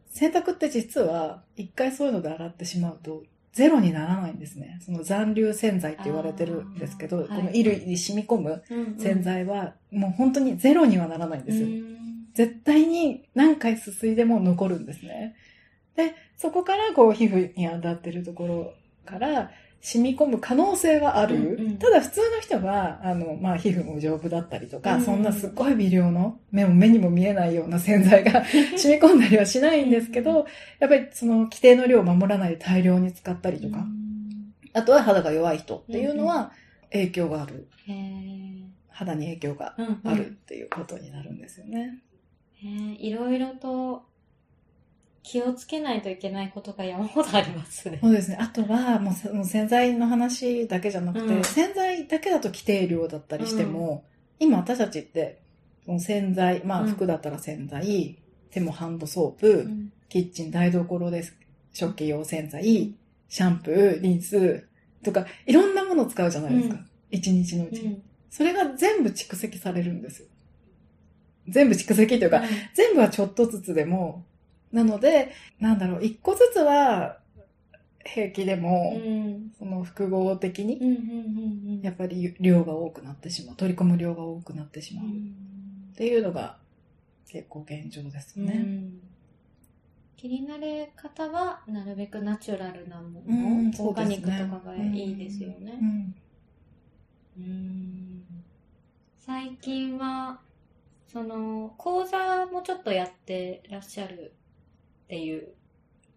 [0.08, 4.80] 洗濯って実は、一回そういうので洗ってしまうと、ゼロにならないんですね。
[4.84, 11.68] その残留洗剤って言われてるんですけど、この衣類に染み込むうん洗剤は、もう本当にゼロにはならないんですよ。
[11.68, 11.96] うん
[12.36, 15.34] 絶対に何回すすいでも残るんですね。
[15.96, 18.74] で、そこからこう皮膚に当たってるところ
[19.06, 21.36] から染み込む可能性はある。
[21.36, 28.44] うんうんただ普通の人は、あの、まあ皮膚も丈夫だったりとか、うんそんなすっごい微量の目も目にも見えないような洗剤が
[28.76, 30.46] 染み込んだりはしないんですけど、
[30.78, 33.86] やっぱりその規定の量を守らないで大量に使ったりとか、
[34.74, 36.52] あとは肌が弱い人っていうのは
[36.92, 37.66] 影響がある。
[37.86, 38.66] へー
[38.96, 41.98] 肌に影響がうんあるっていうことになるんですよね。
[42.62, 44.04] へーいろいろと
[45.22, 47.98] 気をつけないといけないことが山ほどありますね。
[48.00, 48.38] そうですね。
[48.40, 54.04] あとは、もう洗剤の話だけじゃなくて、うん洗剤だけだと規定量だったりしても、
[54.38, 55.40] 今私たちって、
[55.84, 58.18] もう洗剤、まあうん服だったら洗剤、
[58.50, 61.36] 手もハンドソープ、うんキッチン、台所です。
[61.72, 62.94] 食器用洗剤、
[63.28, 64.64] シャンプー、リンス
[65.02, 66.76] とか、いろんなものを使うじゃないですか。
[66.76, 70.28] うん一日のうちに、うんそれが全部蓄積されるんですよ。
[71.48, 72.42] 全部蓄積というか、
[72.74, 74.24] 全部はちょっとずつでも、
[74.72, 77.18] なので、なんだろう、一個ずつは
[78.04, 83.56] 平気でうも、んその複合的に、やっぱり量が多くなってしまう。
[83.56, 85.06] 取り込む量が多くなってしまう。
[85.06, 85.34] っうん
[85.96, 86.58] ていうのが
[87.26, 88.54] 結構現状ですよね。
[88.54, 89.00] うん
[90.16, 95.84] 気になる方は、なるべくナチュラルなもうんの、オーガニックとかがいいですよねう。
[95.84, 96.14] ん
[97.38, 98.22] うん
[99.20, 100.40] 最近は、
[101.12, 104.34] その、講座もちょっとやってらっしゃる
[105.04, 105.48] っていう、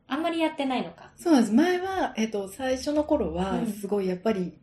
[0.08, 1.12] あんまりやってないのか？
[1.16, 1.54] そうなんです。
[1.54, 4.54] 前は、えっ、と、最初の頃はうん、すごいやっぱり、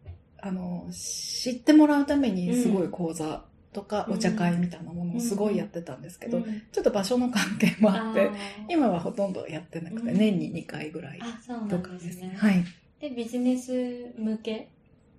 [0.42, 8.32] あの、知ってもらうために、すごい講座とか、うんお茶会みたいなものをすごいやってたんですけど、うんちょっと場所の関係もあって、ー
[8.68, 11.20] 今はほとんどやってなくて、うん年に2回ぐらい
[11.68, 12.34] とかですすね。
[12.36, 12.64] はい。
[13.00, 14.68] で、ビジネス向け？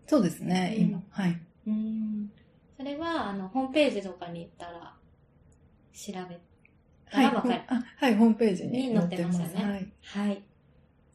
[0.07, 1.03] そうですね、うん今。
[1.09, 1.39] はい。
[1.67, 2.31] うん。
[2.77, 4.95] それは、あの、ホームページとかに行ったら、
[5.93, 6.39] 調べ
[7.09, 7.25] たはい。
[7.31, 7.61] らわかる。
[7.67, 9.27] あはい、ホームページにに載ってま。
[9.29, 10.27] ますすよねはい。
[10.27, 10.43] はい。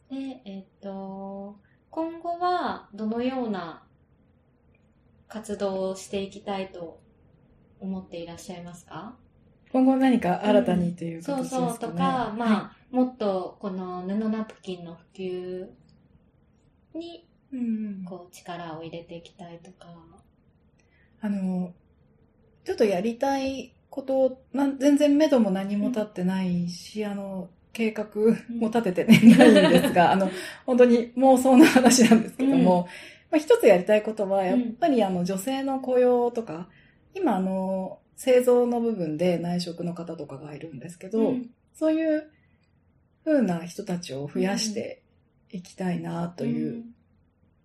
[0.09, 1.57] で、えっと、
[1.89, 3.83] 今後はどのような
[5.27, 6.99] 活動をしていきたいと
[7.79, 9.15] 思っていらっしゃいますか？
[9.71, 11.69] 今後何か新たにというそう形ですかね。
[11.69, 15.67] そうとか、まあ、もっとこの布ナプキンの普及
[16.93, 18.03] にい、うん。
[18.05, 19.87] こう力を入れていきたいとか。
[21.23, 21.73] あの、
[22.65, 28.07] ちょっとやりたいこと、なん全然目処も何も立ってないし、あの、計画
[28.49, 30.29] も立てて、ねないんですが、 あの、
[30.65, 32.89] 本当に妄想の話なんですけども、
[33.31, 36.67] まあ、一つやりたいことは、やっぱりあの、女性の雇用とか、
[37.15, 41.49] 今あの、製造の部分で内職の方とかがいるんですけど、うん。
[41.73, 42.29] そういう
[43.23, 45.01] 風な人たちを増やして
[45.51, 46.83] いきたいなという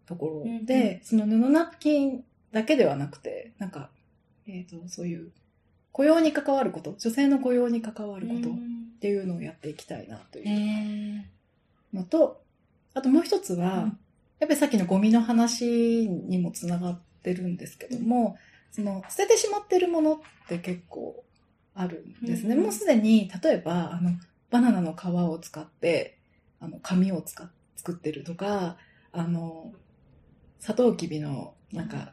[0.06, 1.20] ところで、うん。
[1.20, 3.90] その布ナプキンだけではなくて、なんか、
[4.46, 5.32] えっ、と、そういう
[5.92, 10.48] 雇用に関わること、女性の雇用に関わることっうんていうのをやっていきたいなとへいう。
[11.94, 11.96] ー。
[11.96, 12.42] のと、
[12.94, 13.98] あともう一つは、うん。
[14.40, 18.38] やっぱりさっきのゴミの話にもつながってるんですけども、
[18.70, 20.18] その捨ててしまってるものっ
[20.48, 21.24] て結構
[21.74, 22.54] あるんですね。
[22.54, 22.62] うん。
[22.62, 24.12] もうすでに、例えば、あの、
[24.50, 26.18] バナナの皮を使って、
[26.60, 28.76] あの、紙を使っ作ってるとか、
[29.12, 29.72] あの、
[30.58, 32.12] サトウキビの、なんか、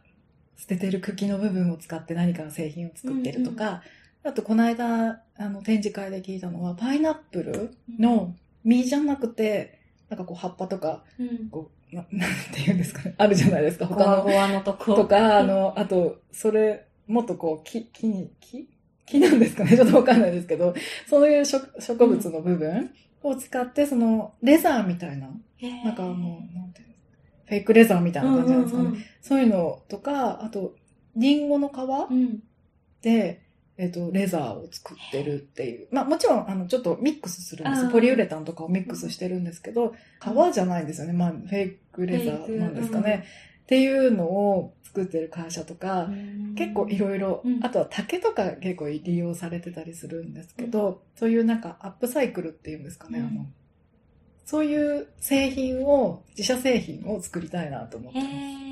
[0.58, 3.84] 捨ててる茎の部分を使って何かの製品を作ってるとか、
[4.24, 8.34] あと、この間、あの、展示会で聞いたのは、パイナップルの
[8.64, 9.80] 実じゃなくて、
[10.10, 13.14] なんかこう、葉っぱとか、うん、こう、な なんて言うんですかね。
[13.18, 14.12] あるじゃないですか、ゴ他の。
[14.12, 14.95] ワゴワのとこ。
[14.95, 18.68] とか、あの、あと、それ、もっとこう、木、木に、木？
[19.06, 19.76] 木なんですかね。
[19.78, 20.74] ちょっとわかんないですけど、
[21.08, 22.91] そういう植植物の部分
[23.22, 25.30] を使って、その、レザーみたいな、
[25.84, 26.94] なんかあの、なんていうんですか、
[27.45, 28.89] フェイクレザーみたいな感じなんですかね。
[29.21, 30.75] そういうのとか、あと、
[31.15, 32.43] リンゴの皮うんうん
[33.01, 33.45] で、
[33.77, 35.87] えっ、と、レザーを作ってるっていう。
[35.91, 37.91] まあもちろん、あの、ちょっとミックスするんです。
[37.91, 41.13] ポリウレタンとかをミックスしてるんですけど、皮じゃないんですよね。
[41.13, 43.25] まあ、フェイクレザーなんですかね。
[43.63, 46.09] っていうのを作ってる会社とか、
[46.55, 53.45] 結構いろいろうん、あとは竹とか結構利用されてたりするんですけど、そういうなんかアップサイクルっていうんですかね、うんあの、
[54.45, 58.33] そういう製品を、自社製品を作りたいなと思ってへます。
[58.33, 58.65] ー。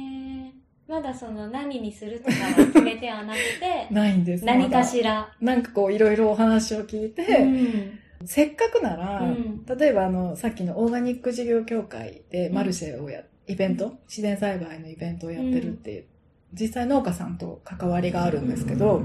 [0.88, 4.45] まだその何にするとかは決めてはなくて、 ないんです。
[4.45, 5.11] 何かましら。
[5.11, 8.28] だなんかこういろいろお話を聞いて、うん。
[8.28, 9.65] せっかくなら、うん。
[9.65, 16.05] 例えばあの、さっきのオーガニック事業協会でマルシェをや、イベント、自然栽培のイベントをやってるっていう、
[16.53, 19.01] 実際農家さんと関わりがあるんですけど、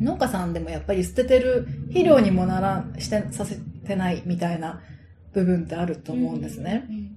[0.00, 4.80] 農家さんでもやっぱり捨ててる肥料にもなら、して、させてないみたいな
[5.32, 6.86] 部分ってあると思うんですね。
[6.88, 7.16] うん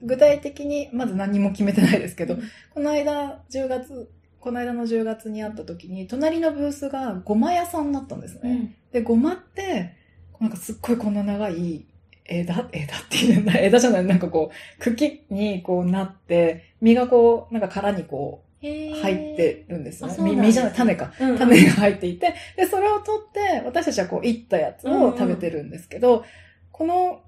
[0.00, 2.42] 具体的に、まず何も決めてないですけど、うん
[2.72, 8.40] この間、10月、この間の10月に会った時に、隣のブースがごま屋さんだったんですね。
[8.50, 9.94] うんで、ごまって、
[10.40, 11.84] なんかすっごいこんな長い
[12.24, 20.14] 枝、枝っていうの 枝じゃない、なんかこう、茎にこうなって、実がこう、なんか殻にこへう、ー入ってるんですよね。
[20.16, 21.12] 実実じゃない、種か。
[21.20, 26.24] うん種が入っていて、で、それを取って、私たちはこう、いったやつを食べてるんですけど、
[26.70, 27.20] この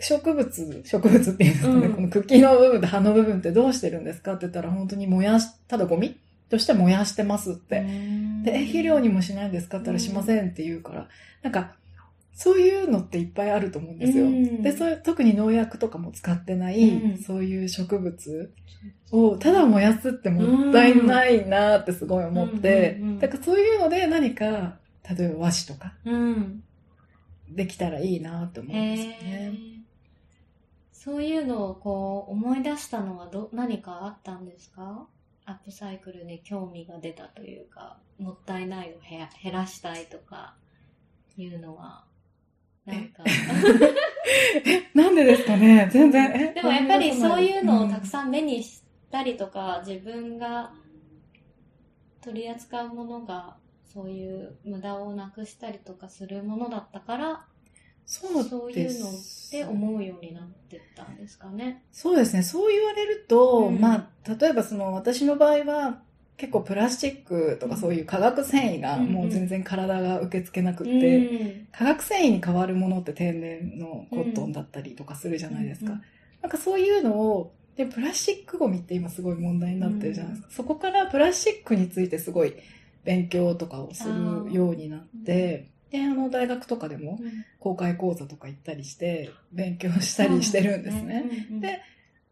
[0.00, 6.16] 植物、植物っていうんですかね、うんこの茎の部分と葉の部分ってどうしてるんですかって言ったら、本当に燃やし、ただゴミ
[6.48, 7.80] として燃やしてますって。
[8.44, 11.08] で、え、肥料にもしないんですかって言ったらしませんって言うから、
[11.42, 11.74] なんか、
[12.32, 14.26] そういうのっていっぱいあると思うんですよ。
[14.26, 18.52] うんで、そういう、特に農薬とかも使ってない、うんそういう植物
[19.10, 24.76] をただ燃やすってもったいないなってすごい思って、だからそういうので何か、
[25.16, 26.62] 例えば和紙とかうん。
[27.50, 29.52] できたらいいなって思うんですよへね。
[29.54, 29.77] ー
[31.08, 35.06] そういうのをこう思い出したのはど何かあったんですか？
[35.46, 40.54] アップサイクルに興味が出たというか、もったいないを減らしたいとか
[41.38, 42.04] いうのは、
[42.84, 43.22] なんか。
[44.66, 45.88] え、なんでですかね？
[45.90, 46.30] 全然。
[46.34, 48.06] えでもやっぱりそういうのをたくん。
[48.06, 50.74] さん目にしたりとか、自分が
[52.20, 57.46] 取り扱うものがそういう無駄をなくしたりとかするものだったから、
[58.08, 59.12] そうそういですうのっ
[59.66, 61.82] て思うようになってったんですかね。
[61.92, 62.42] そうですね。
[62.42, 63.78] そう言われると、うん。
[63.78, 66.02] まあ、例えばその私の場合は、
[66.38, 67.80] 結構プラスチックとかうん。
[67.80, 71.68] そういう化学繊維がうんもう全然体が受け付けなくって、うん。
[71.70, 75.92] 化学繊維に変わるものって天然のコットンだったりとかするじゃないですか。
[75.92, 76.02] うん
[76.40, 80.48] なんかそういうのを、で、プラスチックゴミって今すごい問題になってるじゃないですか。
[80.52, 82.54] そこからプラスチックについてすごい
[83.04, 87.18] 勉強とかをするようになって、で、あの大学とかでも
[87.60, 91.24] 公開講座とか行ったりして勉強したりしてるんですね。。
[91.60, 91.80] で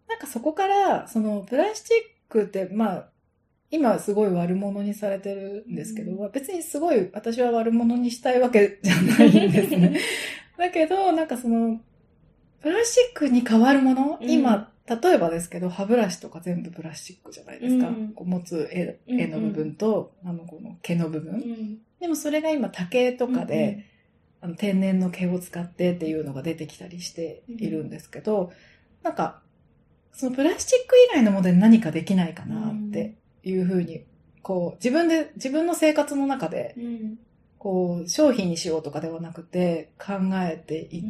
[0.09, 1.97] なんかそこから、そのプラスチッ
[2.31, 3.09] クって、まあ、
[3.71, 9.99] 今すごい悪者にされてるんですけど、う別にすごい私は悪者にしたいわけじゃないんですね。
[10.57, 11.81] だけど、なんかその、
[12.61, 17.89] プラスチックに変わるもの、うん今、例えばですけど、歯ブラシとか全部プラスチックじゃないですか。
[17.89, 21.81] うんこう持つ絵うんうん絵の部分と、あの、この毛の部分。
[22.01, 23.85] うんでもそれが今竹とかで、
[24.41, 28.53] あの天然の毛を使ってっていうのが出てきたりしているんですけど、
[29.03, 29.41] なんか、
[30.13, 34.05] そのプラスチック以外のもので何かできないかなっていうふうに、
[34.43, 37.19] こう、自分で、自分の生活の中で、うん
[37.59, 41.03] こう、商品にしようとかではなくて、考えてい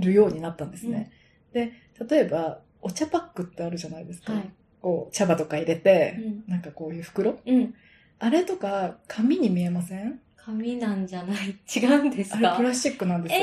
[0.00, 1.12] るようになったんですね。
[1.52, 1.72] で、
[2.08, 4.32] 例えば、お茶パックってあるじゃないですか。
[4.32, 4.50] はい。
[4.80, 7.38] こう、茶葉とか入れて、うんなんかこういう袋？
[7.46, 7.74] うん。
[8.18, 10.20] あれとか、紙に見えません？
[10.44, 11.56] 紙なんじゃない？
[11.76, 12.36] 違うんですか？
[12.38, 13.40] あれプラスチックなんですよ。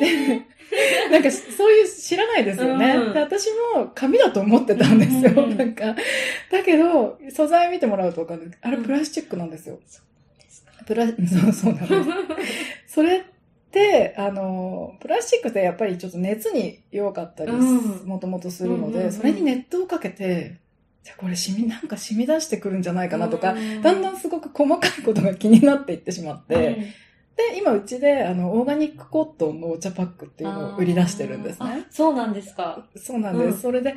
[0.00, 0.42] え
[1.10, 2.94] なんか、そういう知らないですよね。
[2.94, 5.30] うんで私も紙だと思ってたんですよ。
[5.44, 5.94] うんうんなんか。
[6.50, 9.76] だけど、素材見てもらうとわかるんですあれうんプラスチックなんですよ。
[9.76, 10.02] ー、そ
[10.38, 10.84] うですか？
[10.86, 11.92] プラ、そう、そうなんです。
[12.94, 13.22] それっ
[13.70, 17.54] て、あの、プラスチックってやっぱりちょっと熱に弱かったりう
[18.04, 20.56] んもともとするので、うんうんうんそれに熱湯をかけて、
[21.02, 26.84] じゃあこれ染み、なんか染み出してくるんじゃないかなとか、うんだんだんすごく細かいことが気になっていってしまって、うん
[27.36, 31.84] で、今うちで、あの、オーガニックコットンのお茶パックっていうのを売り出してるんですね。
[31.86, 32.86] あそうなんですか。
[32.96, 33.54] そうなんです。
[33.54, 33.96] うんそれで、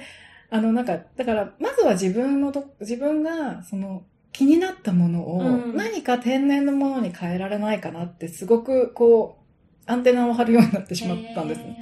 [0.49, 9.39] あの、なんか、だから、まずは自分のと、自分が、その、気になったものを、うん何か天然のものに変えられないかなって、すごく、こ
[9.87, 11.81] う、アンテナを張るようになってしまったんですね。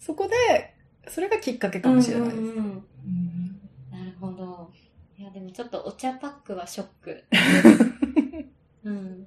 [0.00, 0.74] そこで、
[1.08, 2.38] それがきっかけかもしれないです。
[2.38, 2.80] うんうんうんうん
[3.92, 4.70] なるほど。
[5.20, 7.24] いや、でもちょっとお茶パックはショック。
[8.84, 9.26] うん。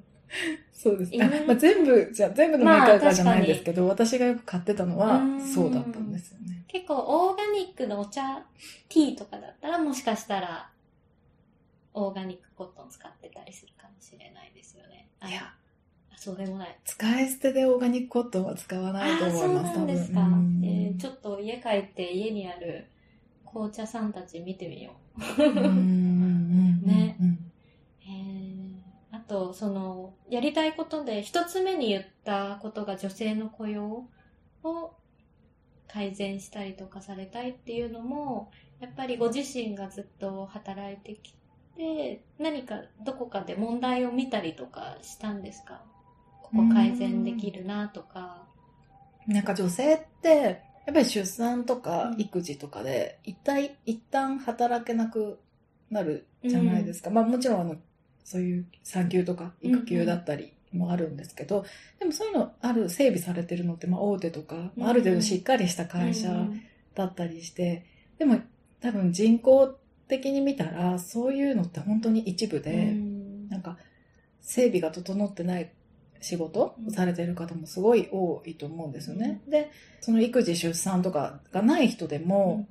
[0.72, 1.46] そうですね。
[1.48, 6.64] まあ、全部、じゃあ全部のメーカーまあがじゃないんですけど、私がよく買ってたのはうん、そうだったんですよね。
[6.68, 8.44] 結構オーガニックのお茶、
[8.89, 10.68] ティーとかだったらもしかしたら、
[11.94, 15.08] オーガニックコットン使ってたりするかもしれないですよね。
[15.20, 15.54] あいや、
[16.12, 16.76] あそうでもない。
[16.86, 20.22] 使い捨てでオーガニックコットンは使わないとああ、そう思います、なんですか。
[20.64, 22.88] えーちょっと家帰って家にある
[23.54, 25.20] 紅茶さんたち見てみよう。
[26.88, 27.38] ねうんう。
[27.99, 28.74] へー。
[29.12, 34.08] あと、その、やりたいことで、一つ目に言ったことが女性の雇用
[34.64, 34.95] を
[35.88, 41.36] 改善したりとかされたいっていうのも、やっぱりご自身がずっと働いてき
[41.78, 45.84] て、何かどこかで問題を見たりとかしたんですか？
[46.41, 48.47] ここ改善できるなとか。
[49.28, 52.22] なんか女性って、やっぱり出産とかうん。
[52.22, 55.40] 育児とかで、一体、一旦働けなく
[55.90, 57.10] なるじゃないですか。
[57.10, 57.76] まあもちろんあの、
[58.24, 61.66] そういう産休とか育休だったりもあるんですけど、
[62.00, 66.62] でもそういうのある、整備されてるのって、まあ大手とか、まあある程度しっかりした会社うん。
[66.96, 67.86] だったりして、
[68.20, 68.40] でも
[68.82, 73.50] 多分人口的に見たら、そういうのって本当に一部で、うん。
[73.50, 73.78] なんか、
[74.42, 75.72] 整備が整ってない
[76.24, 79.42] 仕事をされてる方もすごい多いと思うんですよね。
[79.48, 79.70] で、
[80.00, 82.66] その育児出産とかがない人でも、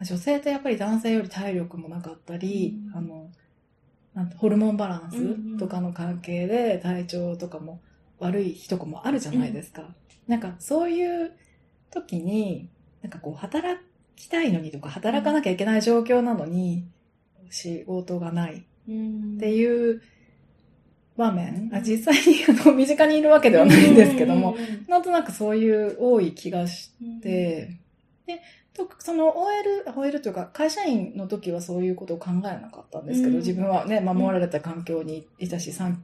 [0.00, 2.96] 女性ってやっぱり男性より体力もなかったり、うん。
[2.96, 3.30] あの、
[4.14, 7.82] なんてホルモンバランうんうんスとかの関係で体調とかも
[8.18, 9.94] 悪い日とかもあるじゃないですか。
[10.26, 11.32] なんかそういう
[11.90, 12.70] 時に、
[13.02, 13.78] なんかこう働
[14.16, 16.86] きたいのにとか働かなきゃいけない状況なのに、
[17.50, 19.34] 仕事がないうん。
[19.36, 20.00] っていう
[21.16, 24.56] 場面、あ実際にあの身近にいるわけではないんですけども、、
[24.88, 26.92] なんとなくそういう多い気がし
[27.22, 27.78] て、
[28.26, 28.40] で、
[28.74, 33.36] とその OL、OL というか会社員の時はそういうことを考えなかったんですけど、うん。
[33.38, 36.02] 自分はね、守られた環境にいたし、産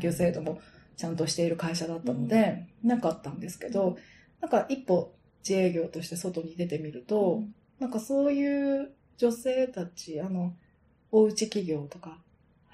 [0.00, 0.60] 休制度も
[0.96, 3.96] ちゃんとしている会社だったので、なかったんですけど、
[4.40, 7.42] なんか一歩自営業として外に出てみると、
[7.80, 10.54] なんかそういう女性たち、あの、
[11.10, 12.18] おうち企業とか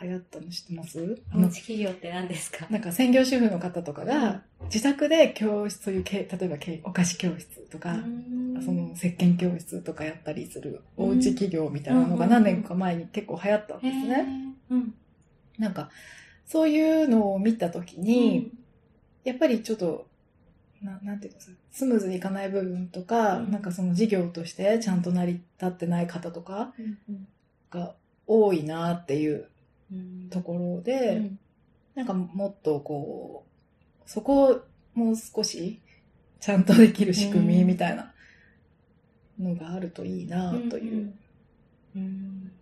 [0.01, 1.23] 流行ったの知ってます？
[1.35, 2.67] おうち企業って何ですか？
[2.71, 7.97] なんか専業主婦の方とかが自宅で教室、そういうけ、例えばけお菓子教室とか、
[8.65, 14.27] その石鹸教室とかやったりするおうち企業みたいなのが何年か前に結構流行ったんですね。
[14.71, 14.95] うん。
[15.59, 15.91] なんか、
[16.47, 18.53] そういうのを見たときに、
[19.25, 20.07] やっぱりちょっと、
[20.83, 21.41] ななんていうの
[21.73, 23.51] スムーズにいかない部分とか、うん。
[23.51, 26.83] なんかその事業としてちゃんと成り立ってない方とかう
[27.13, 27.27] ん
[27.71, 27.95] が
[28.27, 29.45] 多いなっていううん
[30.31, 31.39] ところうで、ん。
[31.95, 33.47] なんかもっとこ
[34.07, 34.61] う、そこを
[34.95, 35.81] もう少し
[36.41, 38.13] ちゃんとできる仕組みみたいな
[39.39, 41.13] のがあるといいなという。
[41.97, 42.53] うん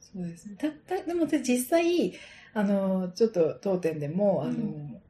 [0.00, 0.56] そうですね。
[0.56, 2.12] た、た、でもで実際、
[2.52, 5.00] あの、ちょっと当店でも、あの、うん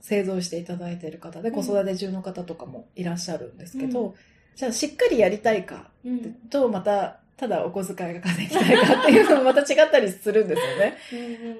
[0.00, 1.54] 製造していただいている方で、うん。
[1.54, 4.14] 子育て中の方とかもいらっしゃるんですけど、う
[4.54, 6.34] じゃあしっかりやりたいかうん。
[6.50, 10.96] と、また、ただお小遣いが稼ぎたいかっていうのもまた違ったりするんですよね。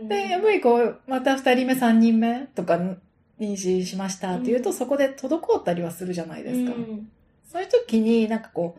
[0.01, 4.77] うんで、やっぱりこう、また二人目、三人目とか妊娠しましたっていうと、うん。
[4.77, 6.73] そこで滞ったりはするじゃないですか。
[6.73, 7.09] うん
[7.51, 8.77] そういう時になんかこ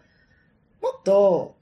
[0.80, 1.56] う、もっと、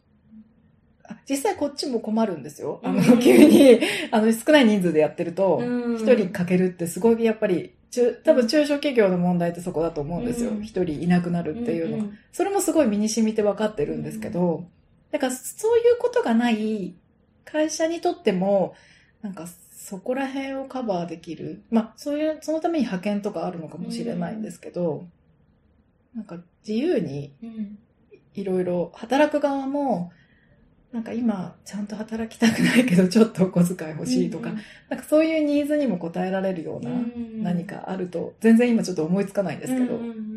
[1.05, 2.81] あ実際こっちも困るんですよ。
[2.83, 3.79] あの、うん急に、
[4.11, 5.95] あの、少ない人数でやってると、うん。
[5.95, 10.49] 一人かけるってすごいやっぱり、中多分中小企業の問題ってそこだと思うんですよ。
[10.49, 10.55] う。
[10.55, 10.63] ん。
[10.63, 14.65] 一、人いなくなるっていうのが、んそれもすごい身に染みて分かってるんですけど、
[15.11, 16.95] だからそういうことがない
[17.45, 18.75] 会社にとっても、
[19.21, 21.63] なんかそこら辺をカバーできる。
[21.69, 25.07] まあ、そういう、そのために派遣とかあるのかもしれないんですけど、
[26.15, 27.77] なんか自由にうん
[28.33, 30.11] いろいろ働く側も、
[30.91, 34.51] なんか今ちゃんと働きたくないけどちょっとお小遣い欲しいとか、
[34.89, 39.95] なんかそういうニーズにも応えられるようなうん何かあると、全然今ちょっと思いつかないんですけど。
[39.95, 40.27] うんうんうん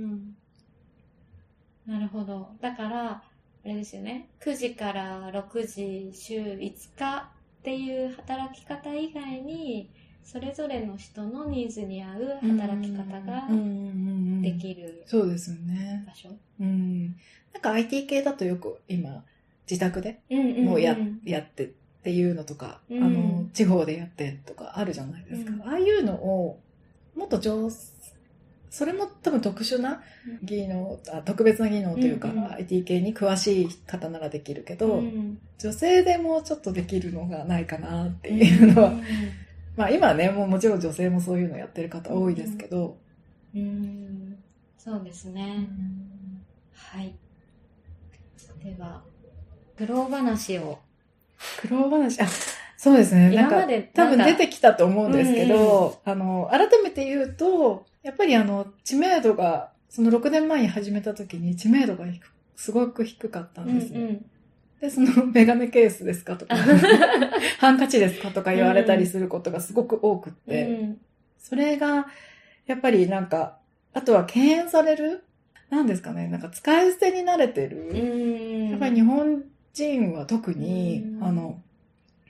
[1.87, 2.49] なるほど。
[2.61, 3.21] だから、
[3.65, 4.29] あれですよね。
[4.41, 6.59] 9時から6時、週5
[6.99, 9.91] 日っていう働き方以外に、
[10.23, 16.05] それぞれの人のニーズに合う働き方がうんうんうんうんできるそうですよね。
[16.07, 16.29] 場所。
[16.61, 17.07] うん。
[17.53, 19.25] なんか IT 系だとよく今、
[19.69, 21.69] 自宅でうんうんうんもうや,、やってっ
[22.03, 25.53] ていうのとか、うんあの、地方でやってとかあるじゃないですか。
[25.53, 26.61] うんああいうのを、
[27.15, 27.77] もっと上手、
[28.71, 30.01] それも多分特殊な
[30.43, 32.53] 技能、あ特別な技能というか、うんうん。
[32.53, 39.03] IT 系に詳しい方ならできるけど、うん女性でもうちょっとできるのがないかなっていうのは、うん
[39.77, 42.97] まあ今はね、もうもちろん女性もそういうのやってる方多いですけど、
[43.55, 44.37] うん。
[44.79, 45.69] そうですね。
[46.75, 47.15] はい。
[48.65, 49.03] では、
[49.77, 50.79] 苦労話を。
[51.61, 52.27] 苦労話、 あ、
[52.77, 53.31] そうですね。
[53.31, 62.07] なんか今まで多分なんか出てきたと思うんですけど、あの、改めて言うと、やっぱりあの、知名度が、その6年前に始めた時に知名度が
[62.57, 63.99] すごく低かったんですね。
[64.01, 64.25] ん
[64.81, 66.57] で、その メガネケースですかとか、
[67.59, 71.01] ハンカチですかとか言われたりすることがすごく多くって、うん。
[71.39, 72.07] それが、
[72.67, 73.59] やっぱりなんか、
[73.93, 75.25] あとは敬遠される
[75.69, 77.93] なんですかね、なんか使い捨てに慣れてる。
[77.93, 78.71] ん。
[78.71, 79.45] やっぱり日本
[79.75, 81.25] 人は特に、うん。
[81.25, 81.61] あの、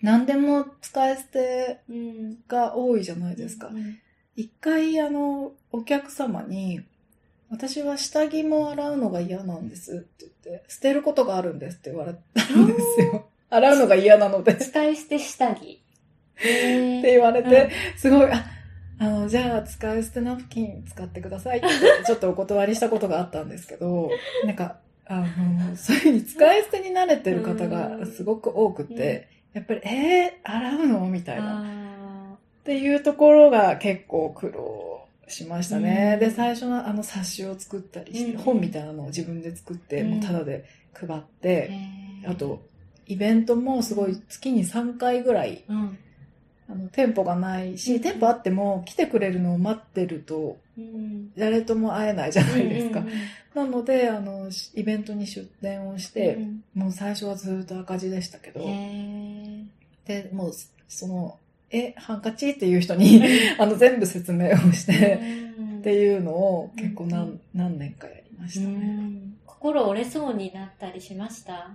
[0.02, 2.38] 何でも使い捨てうん。
[2.48, 3.68] が多いじゃないですか。
[3.68, 3.74] う。
[3.74, 3.98] ん
[4.41, 6.80] 一回、あの、お客様に、
[7.51, 13.28] 私は下着も洗うのが嫌なんですって言って、捨てることがあるんですって言われたんですよ。
[13.51, 14.53] 洗うのが嫌なので。
[14.53, 15.82] って使い捨て下着。
[16.36, 18.47] へー言われて、すごい、あ、
[18.99, 21.68] あの、じゃあ使い捨てナプキン使ってくださいって、
[22.07, 24.11] ちょっとお断りしたことがあったんですけど、
[24.47, 31.01] なんか、あの、そういうふうに使い捨てに慣れてる方がすごく多くて、やっぱり、えー、洗うの？
[31.09, 31.89] みたいな。
[32.61, 36.18] あっていうところが結構苦労しましたね。
[36.20, 36.28] うん。
[36.28, 38.38] で、最初のあの冊子を作ったりして、うん。
[38.38, 40.11] 本みたいなのを自分で作って、うん。
[40.11, 41.22] もうタダで配っー。
[41.40, 41.70] て、
[42.26, 42.62] あと、
[43.06, 45.98] イベントもすごい月に3回ぐらい、うん。
[46.68, 48.02] あの、店舗がないし、うん。
[48.02, 51.32] 店舗あっても来てくれるのを待ってると、うん。
[51.36, 53.02] 誰とも会えないじゃないですか。
[53.54, 58.61] なので、あの、しイベントに出店をして、うんもう最初はずっと赤字でしたけど、
[60.04, 60.52] で、もう、
[60.88, 61.36] その、
[61.70, 63.22] え、ハンカチっていう人に、
[63.58, 65.20] あの、全部説明をして、
[65.58, 65.78] うん。
[65.78, 68.76] っていうのを結構う何,、何年かやりましたうね。
[68.78, 69.36] ん。
[69.46, 71.54] 心折れそうになったりしました？
[71.54, 71.74] あんま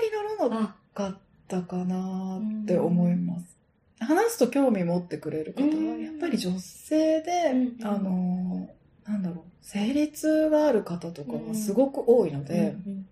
[0.00, 0.10] り
[0.48, 1.18] ならなあかっ
[1.48, 3.56] たかなって思います。
[4.00, 6.04] 話すと興味持ってくれる方は、うん。
[6.04, 8.68] やっぱり女性で、うんあの、
[9.06, 13.06] なんだろう、生理痛がある方とかはすごく多いので、うん。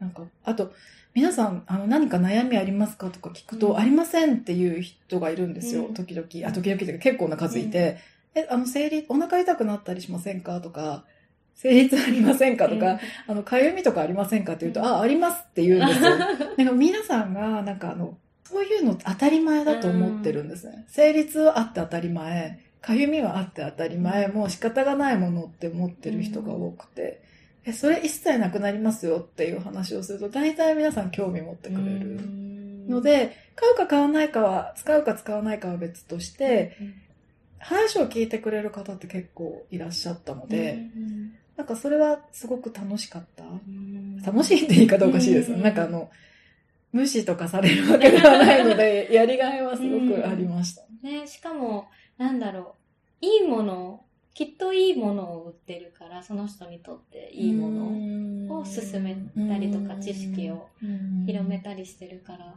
[0.00, 0.72] なんか、あと、
[1.14, 5.86] 皆さん、あの、何か悩みありますかとか聞くと、うんありませんっていう人がいるんですよ。
[5.86, 6.26] うん時々。
[6.48, 7.98] あ、時々っていうか結構な数いて、
[8.34, 11.04] え、あの、生理、お腹痛くなったりしませんかとか、
[11.54, 12.98] 生理痛ありませんかとか、
[13.28, 16.18] あの、かゆみとかありませんかって言うと、うんあ、ありますって言うんですよ。
[16.18, 20.84] なんか皆さんが、なんかあの、そういうの当たり前だと思ってるんですね。
[20.88, 27.22] 生理痛はあって当たり前、かゆみはあって当たり前、もう仕方がないものって思ってる人が多くて、
[27.66, 32.18] え、それ一切なくなりますよっていう話をすると、大体皆さん興味持ってくれる
[32.88, 36.76] ので、買うか買わないかは、使うか使わないかは別として、
[37.58, 40.78] 話を聞いてくれる方って結構いらっしゃったので、
[41.56, 43.44] なんかそれはすごく楽しかった。
[44.26, 45.56] 楽しいって言い方おかしいですよ。
[45.56, 46.10] うんなんかあの、
[46.92, 50.82] 無視とかされるわけではないので、 やりがいはすごくありました。
[51.02, 51.88] ね、しかも、
[52.18, 52.76] なんだろ
[53.20, 54.03] う、いいもの、
[54.34, 59.14] きっといいものを売ってるから、その人にとっていいもののを勧め
[59.48, 60.68] たりとか、知識を
[61.24, 62.52] 広めたりしてるから、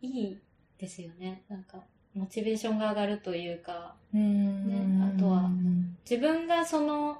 [0.00, 0.38] いい
[0.78, 1.42] ですよね。
[1.48, 1.82] なんか、
[2.14, 5.50] モチベーションが上がるというか、ねあとは
[6.08, 7.18] 自分がその、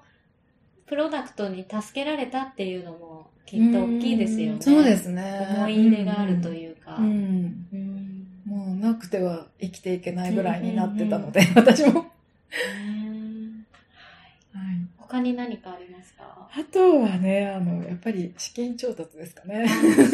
[0.86, 4.59] プロダクトに助けられたっていうのも、きっと大きいですよね。
[4.61, 5.48] そうですね。
[5.57, 6.98] 思い入れがあるというか。
[6.98, 12.07] もうなくては生きていけないぐらいになってたので、私も。
[15.20, 16.48] に何かありますか？
[16.52, 19.66] あとはね、あの、やっぱり資金調達ですかね。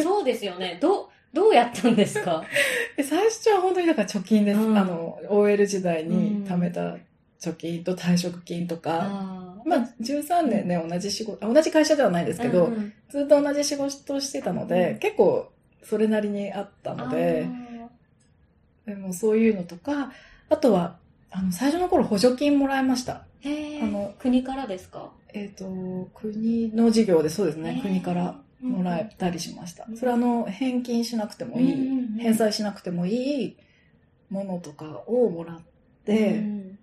[0.02, 0.78] そうですよね。
[0.80, 2.44] どう、どうやったんですか？
[2.96, 4.60] で最初は本当にだから貯金です。
[4.60, 6.96] うんあの、OL 時代に貯めた
[7.40, 8.98] 貯金と退職金とか。
[9.02, 15.52] あまあ、13年ね、同じ仕事、あ同じ会社ではないですけど、うんうんずっと同じ仕事をしてたので、うん結構
[15.84, 17.46] それなりにあったので、
[18.86, 20.12] でもそういうのとか、
[20.48, 20.96] あとは、
[21.32, 23.24] あの、最初の頃補助金もらいました。
[23.40, 25.10] へーあの国からですか？
[25.34, 25.64] えっ、と、
[26.14, 29.86] 国の事業でそうですね、国からもらえたりしました。
[29.88, 33.56] うんそれはあの、返金しなくてもいい、うんうんうん返済しなくてもいい
[34.30, 35.60] ものとかをもらっ
[36.04, 36.78] て、うん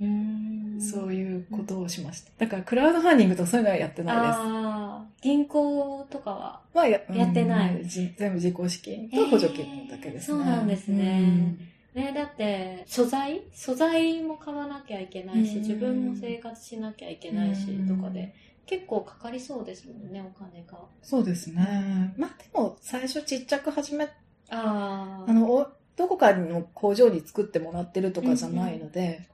[0.00, 2.30] うんそういうことをしました。
[2.38, 5.22] だから、クラウドファンディングとかそういうのはやってないです。
[5.22, 10.38] 銀行とかはまあ、ややってない全部自己資金と補助金だけですね。
[10.38, 11.54] そうなんですね。
[11.98, 18.34] ね、だって、素材素材も買わなきゃいけないし、うん自分も生活しなきゃいけないし、うんとかで、
[18.66, 20.78] 結構かかりそうですもんね、お金が。
[21.02, 22.14] そうですね。
[22.16, 24.04] まあ、でも、最初ちっちゃく始め、
[24.50, 29.28] ああの、おどこかの工場に作ってもらってるとかじゃないので、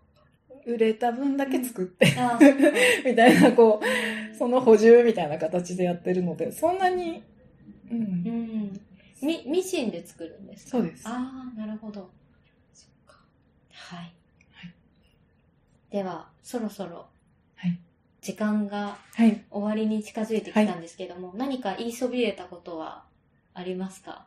[0.66, 7.22] 売れた分だけ作って、あー、 そっかみたいな、こう、その補充みたいな形でやってるので、そんなに、
[7.90, 7.94] う。
[7.94, 8.80] うんん。
[9.22, 10.70] み、ミシンで作るんですか？
[10.70, 11.06] そうです。
[11.06, 12.10] ああ、なるほど。
[13.90, 13.98] はい。
[13.98, 14.74] はい
[15.90, 17.06] では、そろそろ、
[17.56, 17.78] はい
[18.20, 19.44] 時間がはい。
[19.50, 23.04] 終わりに近づいてきたんですけども、何か言いそびれたことは
[23.52, 24.26] ありますか？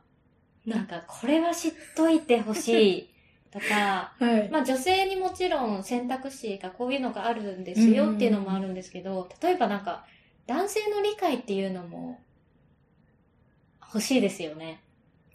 [0.65, 3.09] なんか、これは知っといてほしい
[3.51, 4.49] とか、はい。
[4.49, 10.05] まあ女性にもちろん選択肢がこういうのがあるんですよっていうのもあるんですけど、例えばなんか、
[10.45, 12.21] 男性の理解っていうのも
[13.81, 14.81] 欲しいですよね。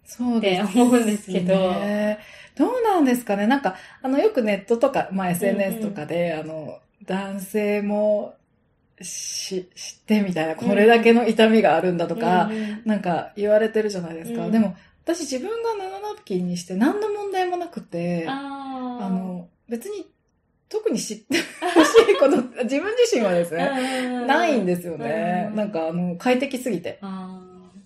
[0.05, 2.19] そうです、って思うんですけどね
[2.57, 3.47] どうなんですかね？
[3.47, 8.35] なんか、あの、よくネットとか、まあ SNS とかで、あの、男性も
[9.01, 14.45] し、知ってみたいな、これだけの痛みがあるんだとか、うんなんか言われてるじゃないですか。
[14.47, 14.53] うん。
[14.53, 20.07] でも、私自分が布ナプキンにして何の問題もなくて、ああーの、別に
[20.69, 21.39] 特に知って
[21.75, 23.71] ほしいこと、 自分自身はですね、
[24.05, 25.49] うんないんですよね。
[25.51, 26.99] うんなんかあの、快適すぎて。
[27.01, 27.41] あ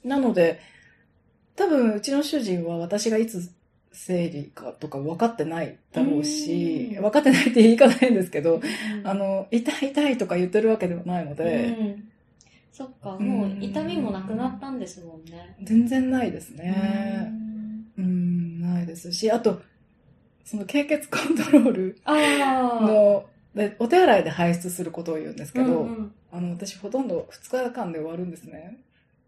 [0.04, 0.60] なので、
[1.56, 3.50] 多分うちの主人は私がいつ
[3.92, 8.62] 生理かとか分かってないだろうし、うん分かってないって言い方変ですけど、ー
[9.04, 12.08] あの、痛い痛いとか言ってるわけではないので、うん
[12.72, 15.56] そっか、もう痛みもなくなったんですもんね。
[15.62, 17.32] 全然ないですね。
[17.96, 19.62] うん、ないですし、あと、
[20.44, 21.98] その経血コントロール。
[22.06, 23.24] の、
[23.54, 28.76] でお手洗いで排出することを言うんですけど、うんうんあの、私ほとんど2日間で終わるんですね。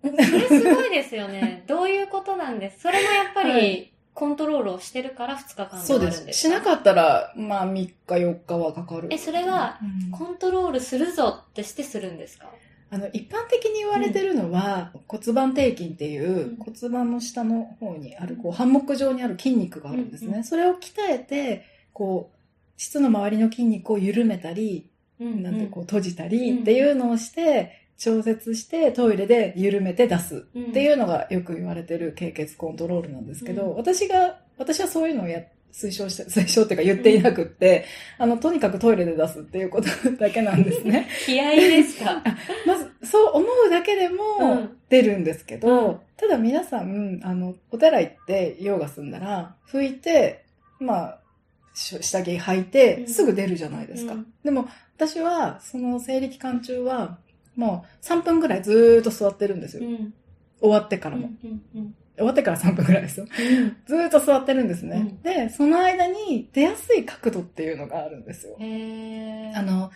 [0.03, 1.65] それすごいですよね。
[1.67, 2.81] どういうことなんです？
[2.81, 6.15] それもやっぱはり、コントロールをしてるから2日間で終そうです。
[6.15, 6.41] わるんです。
[6.41, 9.07] しなかったら、まあ3日4日はかかる。
[9.13, 10.11] え、それは、うん。
[10.11, 12.51] コントロールするぞってしてするんですか？
[12.91, 16.57] あの、一般的に言われてるのは、骨盤底筋っていう、うん。
[16.57, 20.29] 骨盤の下の方にある、こう、ハンモック状にある筋肉があるんですね。
[20.29, 22.37] うんうんそれを鍛えて、こう、
[22.77, 24.89] 膣の周りの筋肉を緩めたり、
[25.21, 26.59] うんなんてこう閉じたりうん。
[26.61, 30.71] っていうのをして、調節してトイレで緩めて出すうん。
[30.71, 33.77] っていうのがよく言われてる経血コントロールなんですけど、うん。
[33.77, 35.43] 私が、私はそういうのをや、
[35.73, 37.85] 推奨して、 推奨っていうか言っていなくって、
[38.17, 41.09] あの、とにかくトイレで出すっていうことだけなんですね。
[41.27, 42.23] 気合いですか
[42.65, 44.77] まず、そう思うだけでうもん。
[44.89, 45.99] 出るんですけど、うん。
[46.17, 50.45] ただ皆さん、あの、お手洗い行って用が済んだら、拭いて、
[50.79, 51.21] まあ、
[51.75, 53.09] し下着履いて、うん。
[53.09, 54.15] すぐ出るじゃないですか。
[54.15, 54.27] うん。
[54.45, 57.19] でも、私は、その生理期間中は、
[57.59, 59.85] もう3分ぐらいずーっと座ってるんですよ。
[59.85, 60.15] うん。
[60.61, 61.31] 終わってからも。
[61.45, 63.27] うんうん終わってから3分ぐらいですよ。
[63.27, 64.97] うんずーっと座ってるんですね。
[64.97, 68.57] うんで、その間に出やすい角度っていうのがあるんですよ。
[68.59, 69.91] あの、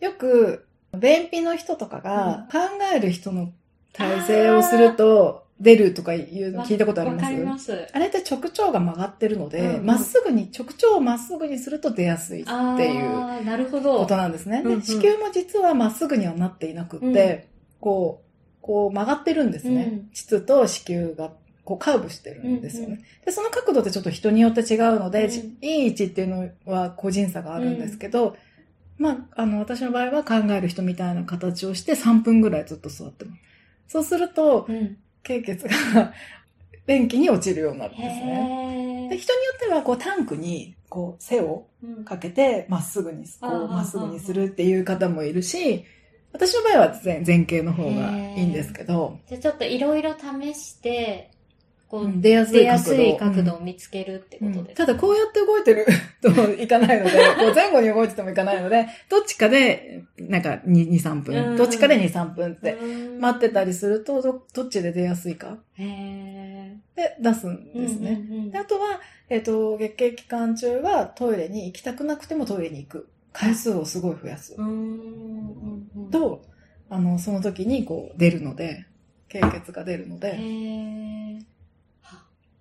[0.00, 2.58] よく、便秘の人とかが考
[2.94, 3.52] える人の
[3.92, 7.22] 体勢をすると出るとかいうの聞いたことあります？
[7.22, 7.88] わかります。
[7.92, 13.98] あれって直腸が曲がってるので、うんうんま、っすぐに、直腸をまっすぐにすると出やすいっていうなるほど。
[13.98, 14.62] ことなんですね。
[14.64, 17.48] うんうんで子宮も実はまっすぐにはなっていなくって、
[17.80, 19.82] こう、こう曲がってるんですね。
[19.92, 21.32] うん膣と子宮が
[21.64, 22.94] こうカーブしてるんですよね。
[22.94, 28.36] うんうで、その角度ってちょっと人によって違うので、うんいい位置っていうのは個人差があるんですけど、
[28.96, 33.40] まあ、あの、私の場合は考える人みたいな形をして3分ぐらいずっと座ってます。
[33.88, 34.96] そうすると、うん。
[35.28, 36.12] 経血が
[36.86, 39.08] 便器に落ちるようになるんですね。
[39.10, 42.04] で人によっては、こう、タンクに、こう、背をうん。
[42.04, 45.84] かけて、まっすぐに、こう、まっすぐにするっていう方もいるし、
[46.32, 51.30] 私の場合は前前傾の方がいいんですけど、じゃあちょっといろいろ試して、
[51.88, 52.66] こう、うん出やすい
[53.16, 55.86] 角度を見つけるってことです、ただこうやって動いてる
[56.20, 61.20] といかないので、 こう前後に動いててもいかないので、どっちかで、なんか2、2 3うん。
[61.22, 63.20] 分、どっちかで2、3分ってうん。
[63.20, 65.58] 待ってたりすると、どどっちで出やすいか？
[65.78, 68.10] へで出すんーですね。
[68.28, 73.08] うんうんうんであとは、えっ、と、月経期間中はトイレに行きたくなくてもトイレに行く。
[73.32, 74.54] 回数をすごい増やす。
[74.58, 76.42] うんうんうんと、
[76.90, 78.86] あの、その時にこう出るので、
[79.28, 81.34] 経血が出るのへで、ー。
[81.34, 81.40] は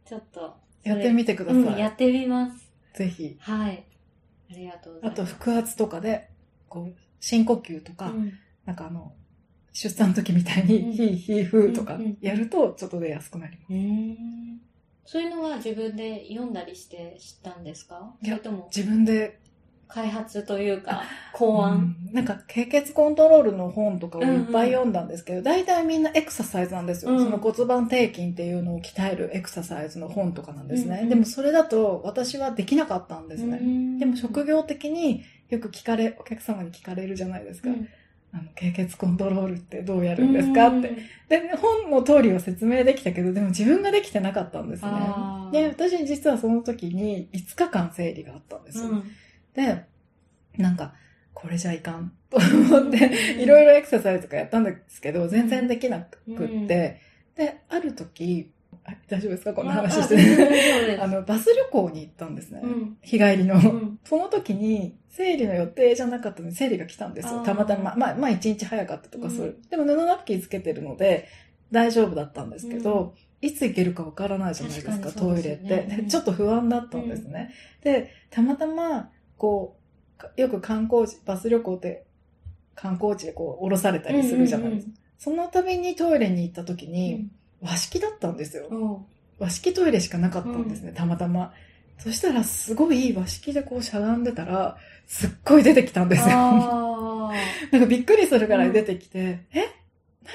[0.07, 1.61] ちょっと、やってみてください。
[1.61, 2.67] うん、やってみます。
[2.95, 3.35] ぜひ。
[3.39, 3.83] はい。
[4.49, 5.35] ありがとうございあと、ます。
[5.39, 6.29] 腹圧とかで、
[6.69, 8.33] こう、深呼吸とか、うん
[8.65, 9.13] なんかあの、
[9.71, 13.65] 出産の時みたいに、うんヒーヒーフーとかやると、ちょっと出やすくなりま
[15.05, 15.11] す。
[15.13, 18.13] そういうのは自分で読んだりして知ったんですか？
[18.21, 18.39] いや
[18.75, 19.39] 自分で、
[19.87, 27.11] 開発というか考案、うんなんか、経血コントロールの本とかをいっぱい読んだんですけど、大体みんなエクササイズなんですよ。
[27.11, 31.01] うんその骨盤底筋っていうのを鍛えるエクササイズの本とかなんですね。
[31.03, 33.59] うんでもそれだと私はできなかったんですね。
[33.59, 37.69] ねでも職業的によく聞かれ、お客様に聞かれるじゃないですか。
[38.33, 40.97] あの、経血コントロールってどうやるんですかって。
[41.29, 44.91] で、本の通りは説明できたけど、でも自分ができてなかったんですね
[45.51, 48.89] で、私実はその時に5日間生理があったんですよ。
[48.89, 49.05] うんで、
[50.57, 50.93] なんか、
[51.33, 53.11] これじゃいかん と思って、
[53.41, 57.01] いろいろエクササイズとかやったんですけど、全然できなくって、うんで、
[57.69, 58.51] ある時、
[58.83, 59.53] あ大丈夫ですか？
[59.53, 60.97] こんな話あして。
[60.99, 62.61] あの、バス旅行に行ったんですね。
[62.63, 63.55] うん日帰りの。
[63.55, 67.43] うんその時に、生理の予定じゃなかったのに生理が来たんですよ。
[67.43, 67.93] たまたま。
[67.95, 69.51] まあ、まあ一日早かったとかそういう。
[69.51, 71.27] うでも布ナプキンつけてるので、
[71.71, 77.51] 大丈夫だったんですけど、いつ行けるかわからないじゃないですか、トイレって、ちょっと不安だったんですね。
[77.83, 79.77] で、たまたま、こ
[80.17, 82.05] う、かよく観光地、バス旅行って
[82.75, 84.93] 観光地でこう降ろされたりするじゃないですか。
[85.19, 87.27] その度にトイレに行った時に、
[87.61, 88.67] 和式だったんですよ。
[88.69, 89.05] うん
[89.39, 91.53] 和式トイレしかなかったんですね、たまたま。
[91.99, 96.27] そしたら、すごい和式でこうしゃがんでたら、すっごい出てきたんですよ。
[96.29, 97.31] あ
[97.71, 99.61] なんかびっくりするぐらい出てきて、え？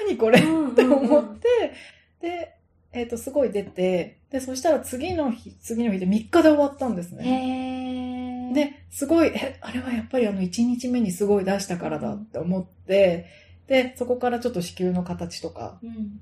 [0.05, 0.39] 何これ？
[0.39, 0.43] っ
[0.75, 1.73] て思って、
[2.21, 2.55] で、
[2.93, 7.25] えっ、と、すごい出て、で、そしたら次の日、次の日で3日で終わったんですね。
[7.25, 8.12] へー。
[8.53, 13.27] で、すごい、え、あれはやっぱりあの1日目にすごい出したからだって思って、
[13.67, 16.19] で、そこからちょっと子宮の形とか、うん。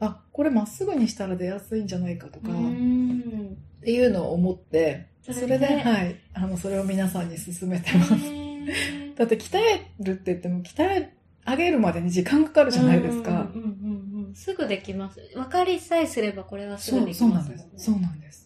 [0.00, 3.56] あ、これまっすぐにしたら出やすいんじゃないかとか、うっん。
[3.82, 8.12] ていうのを思って、それでそれで、はい、あの、それを皆さんに勧めてます。
[9.16, 11.12] だって鍛えるって言っても、鍛え
[11.46, 13.30] 上げるまでに時間かかるじゃないですか。
[13.30, 14.34] うんうんうんうん。
[14.34, 15.20] すぐできます。
[15.34, 17.62] 分かりさえすればこれはすぐでそう、そうきますもんね。
[17.62, 17.84] なんです。
[17.84, 18.41] そうなんです。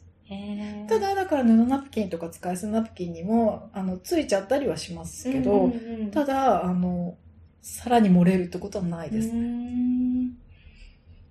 [0.88, 7.16] ただ、だから布ナプキンとか使い捨てナプキンにも、あの、ついちゃったりはしますけど、うんうんうんただ、あの、
[7.60, 9.28] さらに漏れるってことはないです。
[9.28, 10.38] うーん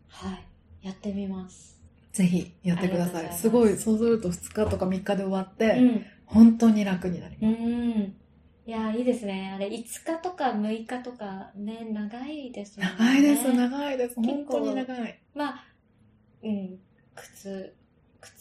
[0.10, 0.88] はい。
[0.88, 1.82] やってみます。
[2.12, 3.34] ぜひやってください。
[3.34, 6.06] すすごい、そうすると2日とか3日で終わって、うん。
[6.26, 7.62] 本当に楽になりうます。
[7.62, 8.16] ん。
[8.68, 9.52] いや、いいですね。
[9.56, 12.86] あれ、5日とか6日とかね、長いですね。
[12.98, 14.16] 長いです、長いです。
[14.16, 15.20] 本当に長い。
[15.34, 15.64] まあ、
[16.44, 16.80] うん、
[17.16, 17.76] 苦痛。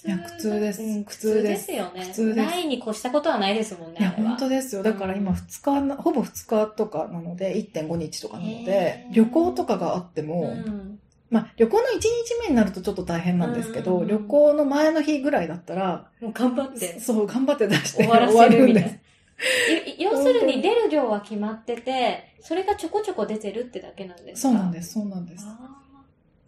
[0.07, 2.01] いや苦痛ですうん、苦苦痛痛でですすよね。
[2.07, 3.99] 苦痛ですないに越したことはないですもんね。
[4.01, 4.83] いや、本当ですよ。
[4.83, 10.99] だから今2日な、ほぼ2日とかなので、1.5日とかなのへで、ー旅行とかがあっても、うん。
[11.31, 12.03] まあ、旅行の1日
[12.43, 18.99] 目になるとちょっと大変なんですけど、うん旅行の前の日ぐらいだったら、もう頑張ってそう、頑張って出して終わらせるみたいな終わる
[19.87, 19.89] ん。
[19.89, 24.49] い要するに出る量は決まってて、それがちょこちょこ出てるってだけなんですか？
[24.49, 25.45] そうなんです、そうなんです。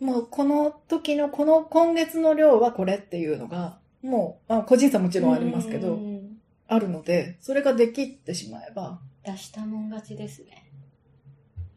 [0.01, 6.33] あもうこの時のこの今月の量はこれっていうのが、もう、あ個人差もちーろんありますけど、うん
[6.69, 10.69] あるので、それができってしまえば、出したもん勝ちですね。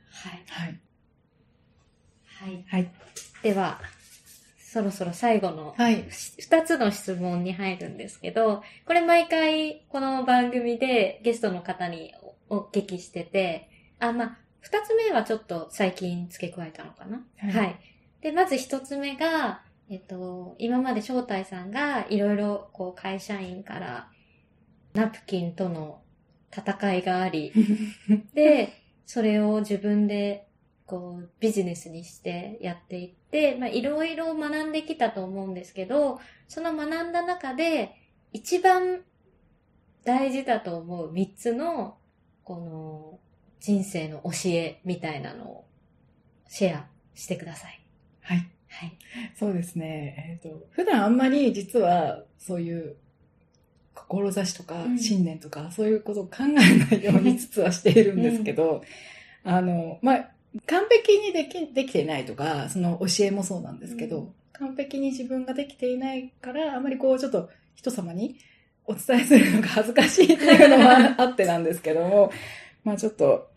[0.10, 0.44] はい。
[0.48, 0.80] はい。
[2.26, 2.66] はい。
[2.68, 2.92] はい。
[3.44, 3.80] では、
[4.58, 6.06] そろそろ最後のはい。
[6.10, 12.16] 二つの質問に入るんですけど、これ毎回この番組でゲストの方に
[12.50, 13.70] おお聞きしてて、
[14.00, 17.24] あ、まあ、二つ目はちょっと最近付け加えたのかな？
[17.38, 17.80] はいはい。
[18.22, 24.10] で、まず一つ目が、えっと、今まで正太さんがいろいろこう会社員から
[24.94, 26.02] ナプキンとの
[26.56, 27.52] 戦いがあり、
[28.34, 28.74] で、
[29.06, 30.48] それを自分で、
[30.86, 37.96] こう、ビジネスにしてやっていって、まあ、いろいろ学んできたと思うんですけど、その学んだ中で、
[38.34, 39.04] 一番
[40.04, 41.98] 大事だと思う三つの、
[42.44, 43.20] この、
[43.60, 45.66] 人生の教えみたいなのを
[46.48, 47.79] シェアしてください。
[48.30, 48.50] はい。
[48.70, 48.98] はい。
[49.38, 50.40] そうですね。
[50.42, 52.96] えっ、と、普段あんまり実はそういう
[53.94, 56.62] 志とかうん信念とか、そういうことを考えな
[56.94, 58.84] いように実はしているんですけど、
[59.44, 60.30] あの、まあ、
[60.66, 68.38] 完璧にでき、できていないとか、その教えもそうなんですけど、うん完璧に自分ができていないから、あまりこうちょっと人様に
[68.86, 72.32] お伝えするのが 恥ずかしいっていうのはあってなんですけども、
[72.84, 73.50] まあちょっと、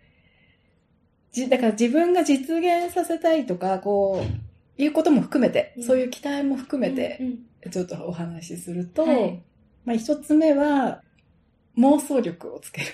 [1.33, 5.83] じ、だから自分が実現させたいとか、こう、いうことも含めて、うん。
[5.85, 9.43] そういう期待も含めてう、んちょっとお話しすると、はい。
[9.85, 11.03] まあ一つ目は、
[11.79, 12.87] 妄想力をつける。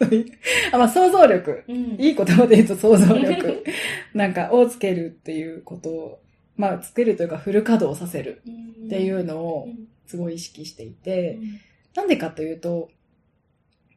[0.00, 0.08] うん。
[0.08, 0.32] という。
[0.72, 1.64] あ、まあ想像力。
[1.68, 1.76] うん。
[1.98, 3.64] いい言葉で言うと想像力。
[4.14, 6.20] なんか、をつけるっていうことを、
[6.56, 8.42] まあつけるというかフル稼働させる
[8.86, 9.88] っていうのをうん。
[10.06, 11.60] すごい意識していて、うん。
[11.94, 12.90] なんでかというと、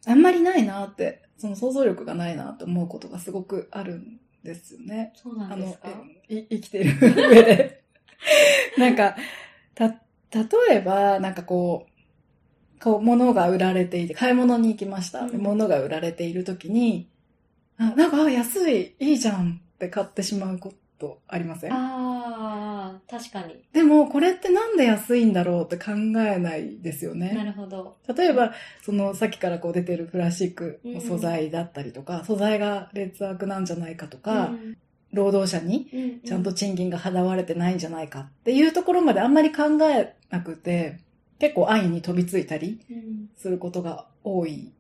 [0.06, 5.12] あんまりないなって、その想像力がないなと思うことがすごくあるんですよね。
[5.16, 5.90] そうなんですか、
[6.30, 7.84] 生きてる 上で。
[8.78, 9.18] なんか、
[9.74, 9.98] た、例
[10.78, 15.22] えば、なんかこう、こう、物が売られていて、買い物に行きました。
[15.22, 17.10] うん物が売られているときに、
[17.78, 21.74] あ、なんか、あ、安い、いいじゃんって買ってしまうことありません？
[21.74, 23.62] ああ、確かに。
[23.74, 27.34] でも、これってなんで安いんだろうって考えないですよね。
[27.34, 27.98] なるほど。
[28.16, 34.78] 例えば、その、さっきからこう出てるプラスチックの素材だったりとか、素材が劣悪なんじゃないかとか、うん
[35.14, 41.00] 労働者にうんちゃんと賃金が払われてないんじゃないかっていうところまであんまり考えなくて、
[41.40, 44.74] 結構安易に飛びついたりうんすることが多いん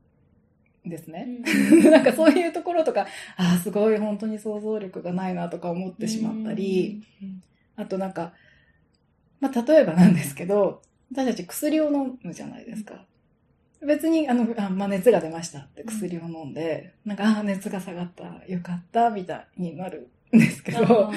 [0.87, 1.27] ですね。
[1.71, 3.07] うん なんかそういうところとか、
[3.37, 7.03] ああ、すごい本当に想像力がないなとか思ってしまったり、
[7.75, 8.33] あとなんか、
[9.39, 10.81] まあ例えばなんですけど、
[11.11, 13.05] 私たち薬を飲むじゃないですか。
[13.85, 21.11] 別に、あの、あまあ、熱が出ましたって薬を飲んで、なんか、ああ、熱が下がった、よかった、みたいになるんですけど、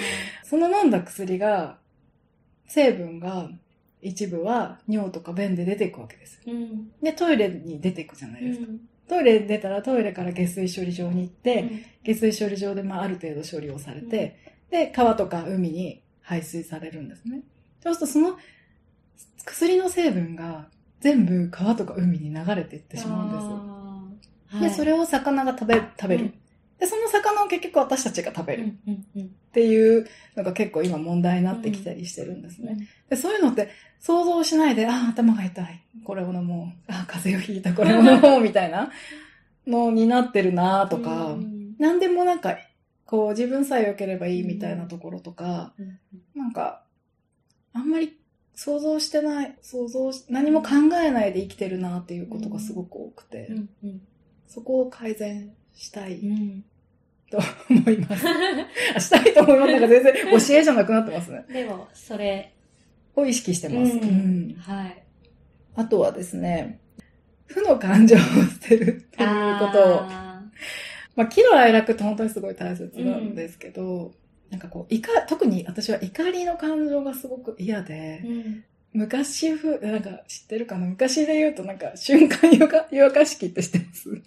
[0.45, 1.78] その飲んだ薬が、
[2.66, 3.51] 成分が
[4.03, 6.40] 一部は尿とか便で出ていくわけです。
[6.47, 8.66] うんで、トイレに出ていくじゃないですか。
[9.09, 11.64] うんトイレに出たらトイレから下水処理場に行って、
[12.05, 14.36] 下水処理場でまあある程度処理をされて、
[14.70, 17.40] で、川とか海に排水されるんですね。
[17.82, 18.39] そうするとその
[19.44, 20.68] 薬の成分が
[21.01, 23.51] 全部川とか海に流れていってしまうんですよ。
[23.60, 26.35] あーで、それを魚が食べ、食べる。
[26.78, 30.06] で、その魚を結局私たちが食べるっうんうんうんていう
[30.36, 32.76] のが結構今問題になってきたりしてるんですね。
[33.09, 33.70] でそういうのって
[34.01, 35.85] 想像しないで、ああ、頭が痛い。
[36.05, 36.93] これを飲もう。
[36.93, 37.74] ああ、風邪をひいた。
[37.74, 38.40] これを飲もう。
[38.40, 38.90] みたいな
[39.66, 42.59] のになってるなとか、うんなんでもなんか、
[43.06, 45.98] こう自分さえ良ければいいみたいなところとか、うん
[46.35, 46.82] なんか、
[47.72, 48.18] あんまり
[48.55, 50.70] 想像してない、想像し、何も考
[51.01, 53.48] えないで生きてるなっていうことがすごく多くて、
[54.48, 56.64] そこを改善したいうん
[57.30, 57.39] と
[57.70, 58.26] 思います。
[58.97, 59.72] あしたいと思います。
[59.72, 61.44] なんか全然教えじゃなくなってますね。
[61.52, 62.52] でも、それ、
[63.19, 63.93] を意識してます。
[63.93, 64.55] うんうん。
[64.59, 65.03] はい。
[65.77, 66.81] あとはですね、
[67.47, 70.43] 負の感情を捨てるっていうことを、あ
[71.16, 74.12] まあ、喜怒哀楽って本当にすごい大切なんですけど、
[74.51, 78.65] なんかこう、怒、特に私は怒りの感情がすごく嫌でー、うん。
[78.95, 80.86] 昔ふ、なんか知ってるかな？
[80.86, 84.23] 昔で言うとなんか瞬間湯沸かし器って知ってます。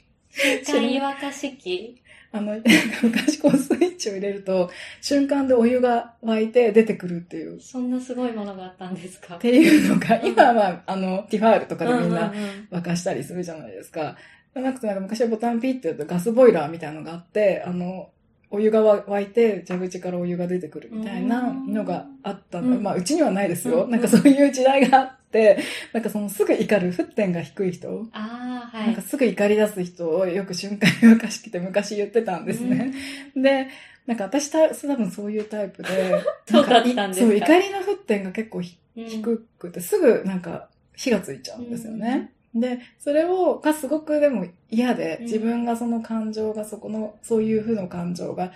[0.63, 2.01] 瞬間湯沸かし器
[2.33, 2.55] あの、
[3.03, 4.69] 昔こうスイッチを入れると
[5.01, 9.35] 瞬間でお湯が沸いて出てくるっていう、っそんなすごいものがあったんですか？
[9.35, 12.33] ていうのが、今はあの、ティファールとかでみんな
[12.71, 14.15] 沸かしたりするじゃないですか。
[14.53, 18.09] じゃなくてなんか昔はボタンピッてやるとガスボイラーみたいなのがあって、あの、
[18.52, 22.76] お湯が沸いて蛇口からお湯が出てくるみたいなのがあったの。
[22.76, 23.86] うんまあうちにはないですよ。
[23.86, 25.57] うんなんかそういう時代があって、
[25.94, 29.02] なんかそのすぐ怒る、沸点が低い人、ああ、はいなんか。
[29.02, 32.94] すぐ怒り出す人をよく瞬間に沸かして昔言ってたんですね。
[33.36, 33.68] で、
[34.06, 37.26] なんか私た多分そういうタイプで、 そうだったんですか？
[37.26, 42.32] そう、怒りの沸点が結構低くて、すぐなんか火がついちゃうんですよね。
[42.53, 48.52] で、それを、がすごくでも嫌で、うん自分がその感情がそこの、そういう負の感情が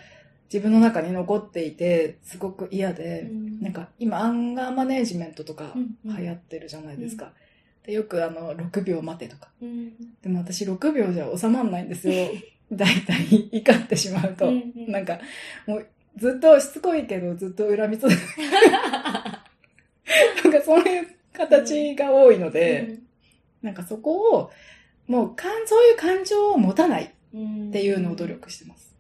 [0.52, 5.74] 自分の中に残っていて、すごく嫌で、うんなんか今アンガーマネージメントとか
[6.04, 7.32] 流行ってるじゃないですか。
[7.84, 9.50] でよくあの、6秒待てとか。
[9.62, 12.14] うんでも私6秒じゃ収まんないんですよ。
[12.72, 14.52] だいたい怒ってしまうと。
[14.88, 15.20] なんか、
[15.68, 22.98] もうずっとしつこいけどずっと恨み続け なんかそういう形が多いので、
[23.66, 24.52] なんかそこを、
[25.08, 28.96] もうかん、そういう感情を持たないうんっていうのを努力してます。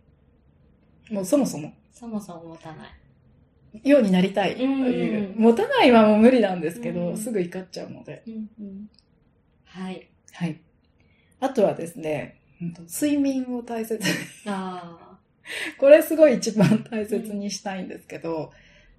[1.09, 3.89] もうそもそも、そもそも持たない。
[3.89, 5.35] ようになりたいという。
[5.37, 8.23] うん持たないはもう無理なんですけど、うんすぐ怒っちゃうので。
[8.27, 8.89] うんうん
[9.65, 10.09] はい。
[10.31, 10.59] はい。
[11.39, 12.41] あとはですね、
[12.89, 14.09] 睡眠を大切に。
[14.47, 15.19] あ
[15.77, 18.51] これすごい一番大切にしたいんですけど、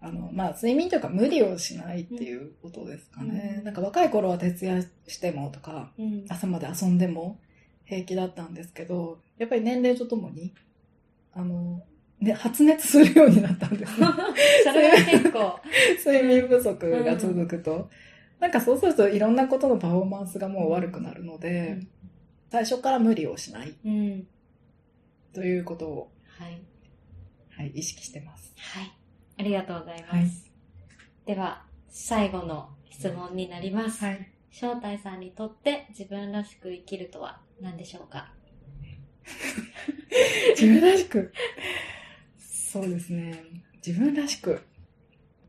[0.07, 3.57] あの、まあ、睡眠というか無理をしないっていうことですかね。
[3.59, 5.93] うんなんか若い頃は徹夜してもとか、あ。
[5.99, 6.25] うん。
[6.29, 7.41] 朝まで遊んでも
[7.85, 10.55] 平気だったんですけど、やっぱり年齢とともに、
[11.35, 11.83] あの、
[12.21, 14.07] ね、発熱するようになったんですね。
[14.65, 15.61] それは結構。
[16.11, 17.91] 睡眠不足が続くと。
[18.39, 21.81] なんかそうするといろんなことのパフォーマンスがもう悪くなるので、
[22.51, 24.27] 最初から無理をしないうん。
[25.33, 26.63] ということを、はい。
[27.51, 28.53] はい、意識してます。
[28.57, 28.96] はい。
[29.39, 30.13] ありがとうございます。
[30.15, 30.27] はい
[31.27, 34.05] では、最後の質問になります。
[34.05, 34.31] はい。
[34.53, 38.33] 正体さんにとって自分らしく生きるとは何でしょうか？
[40.57, 41.33] 自分らしく？
[42.39, 43.43] そうですね。
[43.85, 44.63] 自分らしく。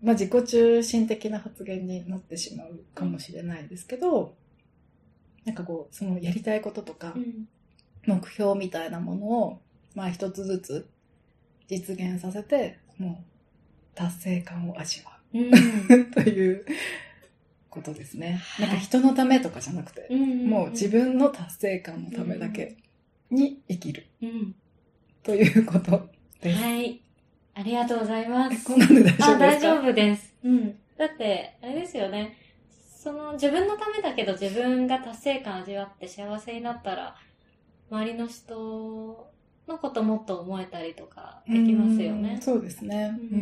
[0.01, 4.35] まあ自己中心的な発言になってしまうかもしれないですけど、
[5.45, 7.47] なんかこう、そのやりたいこととか、ん。
[8.07, 9.61] 目標みたいなものを、
[9.93, 10.89] まあ一つずつ
[11.67, 13.36] 実現させて、もう
[13.97, 16.01] 達成感を味わうん。
[16.01, 16.65] う という
[17.69, 18.39] ことですね。
[18.41, 22.77] はいなんか人のためとかじゃなくて、うんもう自分の達成感のためだけ
[23.29, 24.55] に生きるうん。
[25.23, 26.09] ということ
[26.41, 26.61] です。
[26.63, 27.01] はい。
[27.55, 28.65] ありがとうございます。
[28.65, 29.27] こんなんで大丈夫ですか？
[29.35, 30.35] あ、大丈夫です。
[30.43, 30.79] うん。
[30.97, 32.35] だって、あれですよね。
[32.97, 37.15] その自分のためだけど自分が達成感味わって幸せになったら、
[37.89, 39.27] 周りの人
[39.67, 42.35] のこともっと思えたりとかできますよね。
[42.35, 42.41] うん。
[42.41, 43.15] そうですね。
[43.17, 43.39] ううん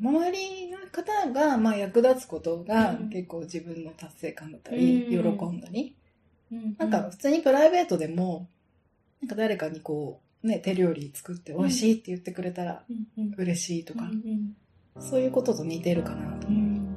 [0.02, 3.08] うん、周りの方が、まあ、役立つことがうん。
[3.10, 5.38] 結構自分の達成感だったり、うん。
[5.38, 5.96] 喜んだり、
[6.52, 8.48] うんなんか普通にプライベートでも、
[9.22, 12.84] なんか誰かにこう、ね、手料理作って美味しいって言ってくれたら
[13.38, 14.54] 嬉しいとか、うん
[15.00, 16.50] そういうことと似てるかなとう。
[16.50, 16.94] ん。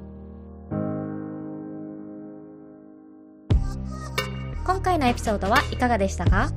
[4.66, 6.52] 今回のエピソードはいかがでしたか？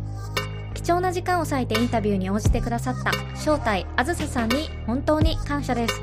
[0.88, 6.00] 貴重な時間を割いてインタビューに応じてくださった正体あずささんに本当に感謝です。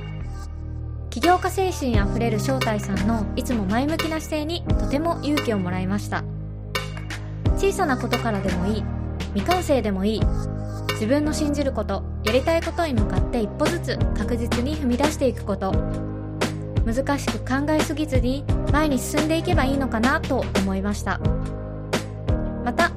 [1.10, 6.24] 起業家精神あふれる正体さんのいつも前向きな姿勢にとても勇気をもらいました。
[7.57, 8.84] 小さなことからでもいい
[9.34, 10.22] 未完成でもいい
[10.91, 15.72] 自分の信じることやりたいことに向かって一歩ずつ確実に踏み出していくこと。
[16.86, 21.20] 難しく考えすぎずに前に進んでいけばいいのかなと思いました。
[22.64, 22.91] また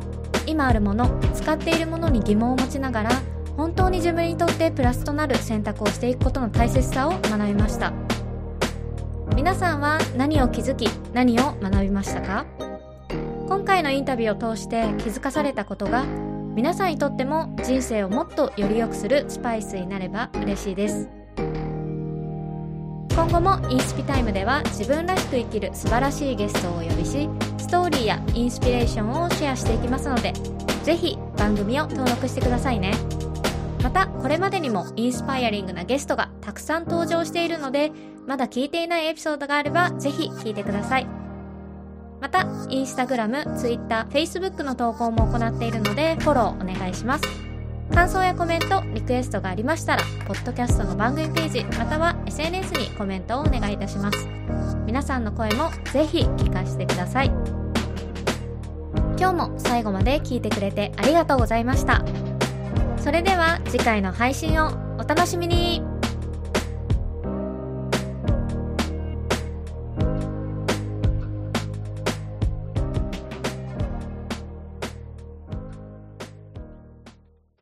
[0.58, 3.10] 今あるもの使っているものに疑問を持ちながら
[3.56, 7.92] 本当に自分にとってプラスとなる選択をしていくことの大切さを学びました。
[9.36, 12.44] 皆さんは何を気づき何を学びましたか？
[13.46, 16.04] 今回のインタビューを通して気づかされたことが
[16.56, 21.08] 皆さんにとっても人生をもっとより良くするスパイスになれば嬉しいです。
[23.10, 27.28] 今後もインスピタイムでは自分らしく生きる素晴らしいゲストをお呼びし
[27.68, 30.32] ストーリーやインスピレーションをシェアしていきますので
[30.84, 32.94] ぜひ番組を登録してくださいね
[33.82, 37.92] またこれまでにもインスパイアリングなゲストがたくさん登場しているので
[38.26, 41.06] まだ聞いていないエピソードがあればぜひ聞いてください
[42.22, 47.24] またインスタグラム、ツイッター、フェイスブックの投稿も行っているのでフォローお願いします
[47.92, 54.28] 感想やコメント、リクエストがありましたら、ポッドキャストの番組ページ、または SNS にコメントをお願いいたします。
[54.86, 57.57] 皆さんの声もぜひ聞かせてください。
[59.18, 62.04] 今日も最後まで聞いてくれてありがとうございました。
[62.98, 64.68] それでは次回の配信を
[64.98, 65.82] お楽しみに